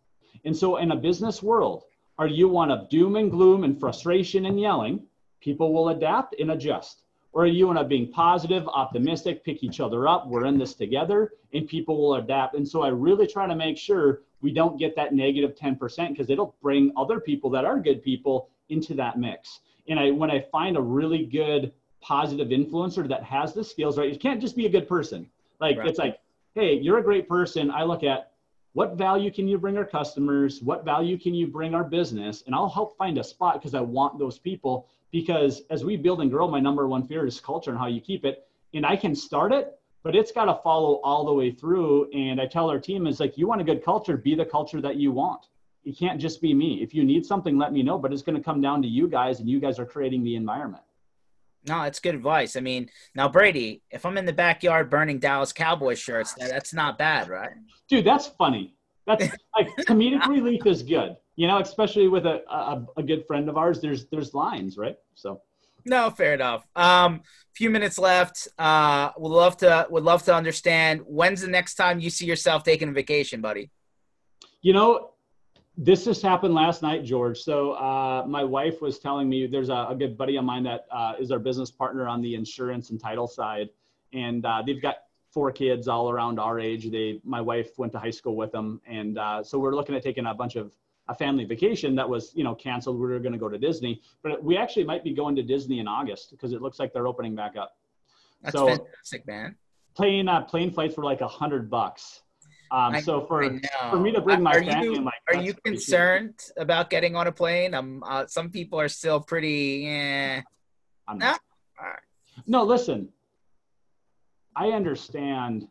[0.46, 1.84] And so, in a business world,
[2.18, 5.02] are you one of doom and gloom and frustration and yelling?
[5.40, 7.02] People will adapt and adjust.
[7.32, 10.74] Or are you one of being positive, optimistic, pick each other up, we're in this
[10.74, 12.54] together, and people will adapt.
[12.54, 16.30] And so, I really try to make sure we don't get that negative 10% because
[16.30, 19.60] it'll bring other people that are good people into that mix.
[19.88, 24.12] And I, when I find a really good positive influencer that has the skills, right?
[24.12, 25.28] You can't just be a good person.
[25.60, 25.86] Like right.
[25.86, 26.18] it's like,
[26.54, 27.70] hey, you're a great person.
[27.70, 28.32] I look at
[28.72, 30.62] what value can you bring our customers?
[30.62, 32.44] What value can you bring our business?
[32.46, 34.88] And I'll help find a spot because I want those people.
[35.10, 38.00] Because as we build and grow, my number one fear is culture and how you
[38.00, 38.46] keep it.
[38.72, 42.10] And I can start it, but it's got to follow all the way through.
[42.12, 44.80] And I tell our team is like, you want a good culture, be the culture
[44.80, 45.46] that you want.
[45.84, 46.82] It can't just be me.
[46.82, 47.98] If you need something, let me know.
[47.98, 50.36] But it's going to come down to you guys, and you guys are creating the
[50.36, 50.82] environment.
[51.66, 52.56] No, it's good advice.
[52.56, 56.96] I mean, now Brady, if I'm in the backyard burning Dallas Cowboys shirts, that's not
[56.96, 57.50] bad, right?
[57.88, 58.74] Dude, that's funny.
[59.06, 61.16] That's like comedic relief is good.
[61.36, 63.80] You know, especially with a, a, a good friend of ours.
[63.80, 64.96] There's there's lines, right?
[65.14, 65.42] So.
[65.84, 66.66] No, fair enough.
[66.76, 67.22] Um,
[67.54, 68.48] few minutes left.
[68.58, 72.62] Uh, would love to would love to understand when's the next time you see yourself
[72.64, 73.70] taking a vacation, buddy.
[74.62, 75.10] You know,
[75.76, 77.38] this just happened last night, George.
[77.38, 80.86] So uh, my wife was telling me there's a, a good buddy of mine that
[80.90, 83.70] uh, is our business partner on the insurance and title side,
[84.12, 84.96] and uh, they've got
[85.32, 86.90] four kids all around our age.
[86.90, 90.02] They, my wife went to high school with them, and uh, so we're looking at
[90.02, 90.72] taking a bunch of
[91.10, 92.98] a family vacation that was you know canceled.
[92.98, 95.80] We were going to go to Disney, but we actually might be going to Disney
[95.80, 97.72] in August because it looks like they're opening back up.
[98.42, 99.56] That's so, fantastic, man.
[99.94, 102.22] Plane uh, plane flights were like a hundred bucks.
[102.70, 103.58] Um, so for
[103.90, 107.26] for me to bring my are family, you, like, are you concerned about getting on
[107.26, 107.74] a plane?
[107.74, 109.88] Um, uh, some people are still pretty.
[109.88, 110.42] Eh.
[111.08, 111.40] I'm not.
[112.46, 113.08] No, listen.
[114.54, 115.66] I understand.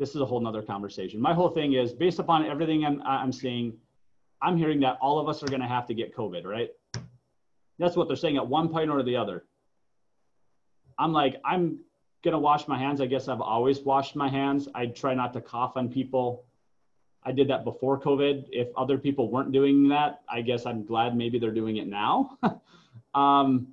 [0.00, 1.20] This is a whole nother conversation.
[1.20, 3.74] My whole thing is based upon everything I'm I'm seeing.
[4.42, 6.70] I'm hearing that all of us are going to have to get COVID, right?
[7.78, 9.44] That's what they're saying at one point or the other.
[10.98, 11.78] I'm like, I'm
[12.22, 13.00] gonna wash my hands.
[13.00, 14.68] I guess I've always washed my hands.
[14.74, 16.44] I try not to cough on people.
[17.24, 18.46] I did that before COVID.
[18.50, 22.38] If other people weren't doing that, I guess I'm glad maybe they're doing it now.
[23.14, 23.68] um,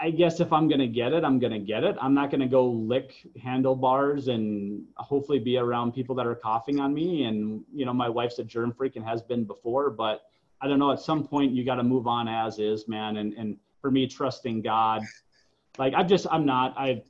[0.00, 1.96] I guess if I'm gonna get it, I'm gonna get it.
[2.00, 6.92] I'm not gonna go lick handlebars and hopefully be around people that are coughing on
[6.92, 7.24] me.
[7.24, 10.22] And you know, my wife's a germ freak and has been before, but
[10.60, 10.92] I don't know.
[10.92, 13.16] At some point, you got to move on as is, man.
[13.16, 15.02] And and for me, trusting God
[15.78, 17.02] like I just I'm not I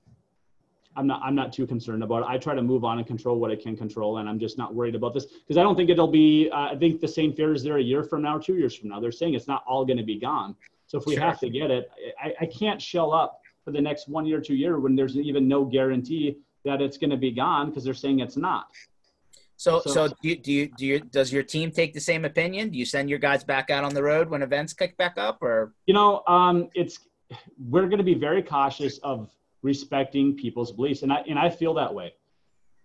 [0.96, 2.26] I'm not I'm not too concerned about it.
[2.28, 4.74] I try to move on and control what I can control, and I'm just not
[4.74, 6.48] worried about this because I don't think it'll be.
[6.50, 8.88] Uh, I think the same fear is there a year from now, two years from
[8.88, 9.00] now.
[9.00, 10.56] They're saying it's not all to be gone.
[10.86, 11.24] So if we sure.
[11.24, 11.90] have to get it,
[12.22, 15.48] I, I can't shell up for the next one year, two year when there's even
[15.48, 18.68] no guarantee that it's going to be gone because they're saying it's not.
[19.56, 22.24] So, so, so do you, do you, do you, does your team take the same
[22.24, 22.68] opinion?
[22.68, 25.42] Do you send your guys back out on the road when events kick back up
[25.42, 25.72] or?
[25.86, 27.00] You know, um, it's,
[27.58, 29.30] we're going to be very cautious of
[29.62, 31.02] respecting people's beliefs.
[31.02, 32.14] And I, and I feel that way.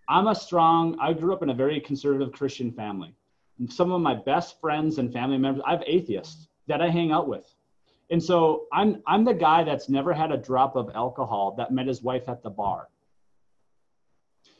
[0.08, 3.14] I'm a strong, I grew up in a very conservative Christian family.
[3.58, 7.12] And some of my best friends and family members, I have atheists that I hang
[7.12, 7.51] out with.
[8.12, 11.86] And so I'm, I'm the guy that's never had a drop of alcohol that met
[11.86, 12.88] his wife at the bar.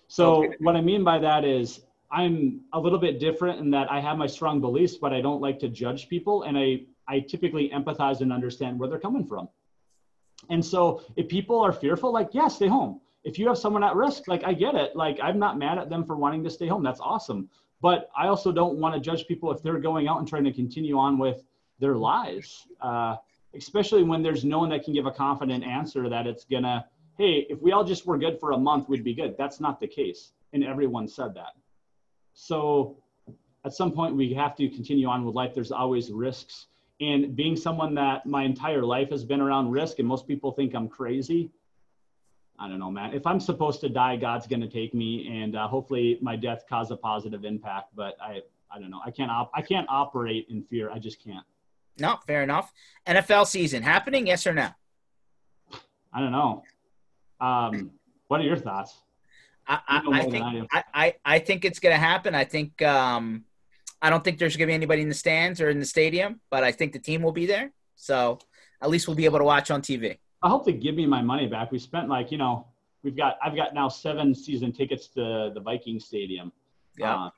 [0.09, 0.57] So okay.
[0.61, 4.16] what I mean by that is I'm a little bit different in that I have
[4.16, 6.44] my strong beliefs, but I don't like to judge people.
[6.44, 9.50] And I, I typically empathize and understand where they're coming from.
[10.48, 13.03] And so if people are fearful, like, yeah, stay home.
[13.22, 14.96] If you have someone at risk, like, I get it.
[14.96, 16.82] Like, I'm not mad at them for wanting to stay home.
[16.82, 17.50] That's awesome.
[17.82, 20.53] But I also don't want to judge people if they're going out and trying to
[20.53, 21.44] continue on with
[21.80, 23.16] their lives, uh,
[23.55, 26.84] especially when there's no one that can give a confident answer that it's to,
[27.18, 29.36] hey, if we all just were good for a month, we'd be good.
[29.36, 30.32] That's not the case.
[30.53, 31.55] And everyone said that.
[32.34, 32.96] So
[33.64, 35.53] at some point, we have to continue on with life.
[35.55, 36.66] There's always risks
[37.03, 40.74] and being someone that my entire life has been around risk and most people think
[40.74, 41.50] i'm crazy
[42.59, 45.57] i don't know man if i'm supposed to die god's going to take me and
[45.57, 48.40] uh, hopefully my death cause a positive impact but i
[48.70, 51.44] i don't know i can't op- i can't operate in fear i just can't
[51.99, 52.72] no fair enough
[53.07, 54.70] nfl season happening yes or no
[56.12, 56.62] I don't know.
[57.40, 57.90] Um,
[58.28, 58.99] what are your thoughts?
[59.66, 62.34] I, I, I think I, I, I think it's going to happen.
[62.34, 63.45] I think um,
[64.01, 66.40] I don't think there's going to be anybody in the stands or in the stadium,
[66.51, 67.72] but I think the team will be there.
[67.95, 68.38] So
[68.80, 70.18] at least we'll be able to watch on TV.
[70.43, 71.70] I hope they give me my money back.
[71.70, 72.66] We spent like you know
[73.03, 76.53] we've got I've got now seven season tickets to the Viking Stadium.
[76.99, 77.14] Yeah.
[77.14, 77.30] Uh,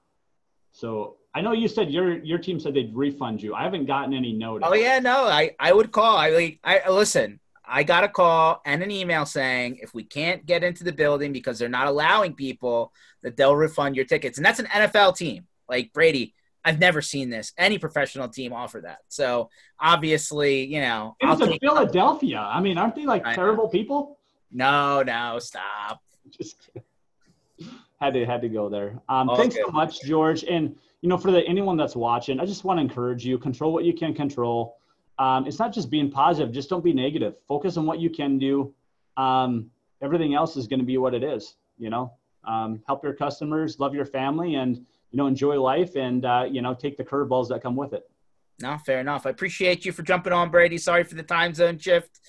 [0.75, 3.55] so I know you said your your team said they'd refund you.
[3.55, 4.69] I haven't gotten any notice.
[4.71, 6.17] Oh yeah, no, I I would call.
[6.17, 7.41] I like I listen.
[7.65, 11.33] I got a call and an email saying if we can't get into the building
[11.33, 14.37] because they're not allowing people, that they'll refund your tickets.
[14.37, 15.47] And that's an NFL team.
[15.67, 17.53] Like Brady, I've never seen this.
[17.57, 18.99] Any professional team offer that.
[19.09, 19.49] So
[19.81, 22.41] obviously, you know, it's a Philadelphia.
[22.41, 24.19] I mean, aren't they like terrible people?
[24.51, 26.03] No, no, stop.
[26.31, 26.83] Just kidding.
[28.05, 29.01] Had to had to go there.
[29.09, 29.43] Um, okay.
[29.43, 30.45] Thanks so much, George.
[30.45, 33.73] And you know, for the anyone that's watching, I just want to encourage you: control
[33.73, 34.77] what you can control
[35.19, 36.53] um, it's not just being positive.
[36.53, 37.35] Just don't be negative.
[37.47, 38.75] Focus on what you can do.
[39.17, 39.71] Um,
[40.03, 41.57] everything else is going to be what it is.
[41.79, 42.13] You know,
[42.45, 46.63] um, help your customers, love your family, and you know, enjoy life, and uh, you
[46.63, 48.09] know, take the curveballs that come with it.
[48.61, 49.27] No, fair enough.
[49.27, 50.79] I appreciate you for jumping on, Brady.
[50.79, 52.21] Sorry for the time zone shift.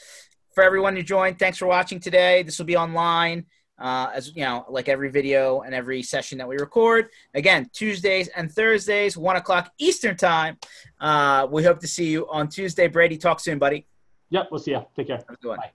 [0.54, 2.42] For everyone who joined, thanks for watching today.
[2.44, 3.46] This will be online
[3.80, 7.10] uh, as you know, like every video and every session that we record.
[7.34, 10.58] Again, Tuesdays and Thursdays, one o'clock Eastern time.
[11.00, 12.88] Uh, we hope to see you on Tuesday.
[12.88, 13.86] Brady, talk soon, buddy.
[14.30, 14.86] Yep, we'll see you.
[14.96, 15.24] Take care.
[15.44, 15.72] Bye.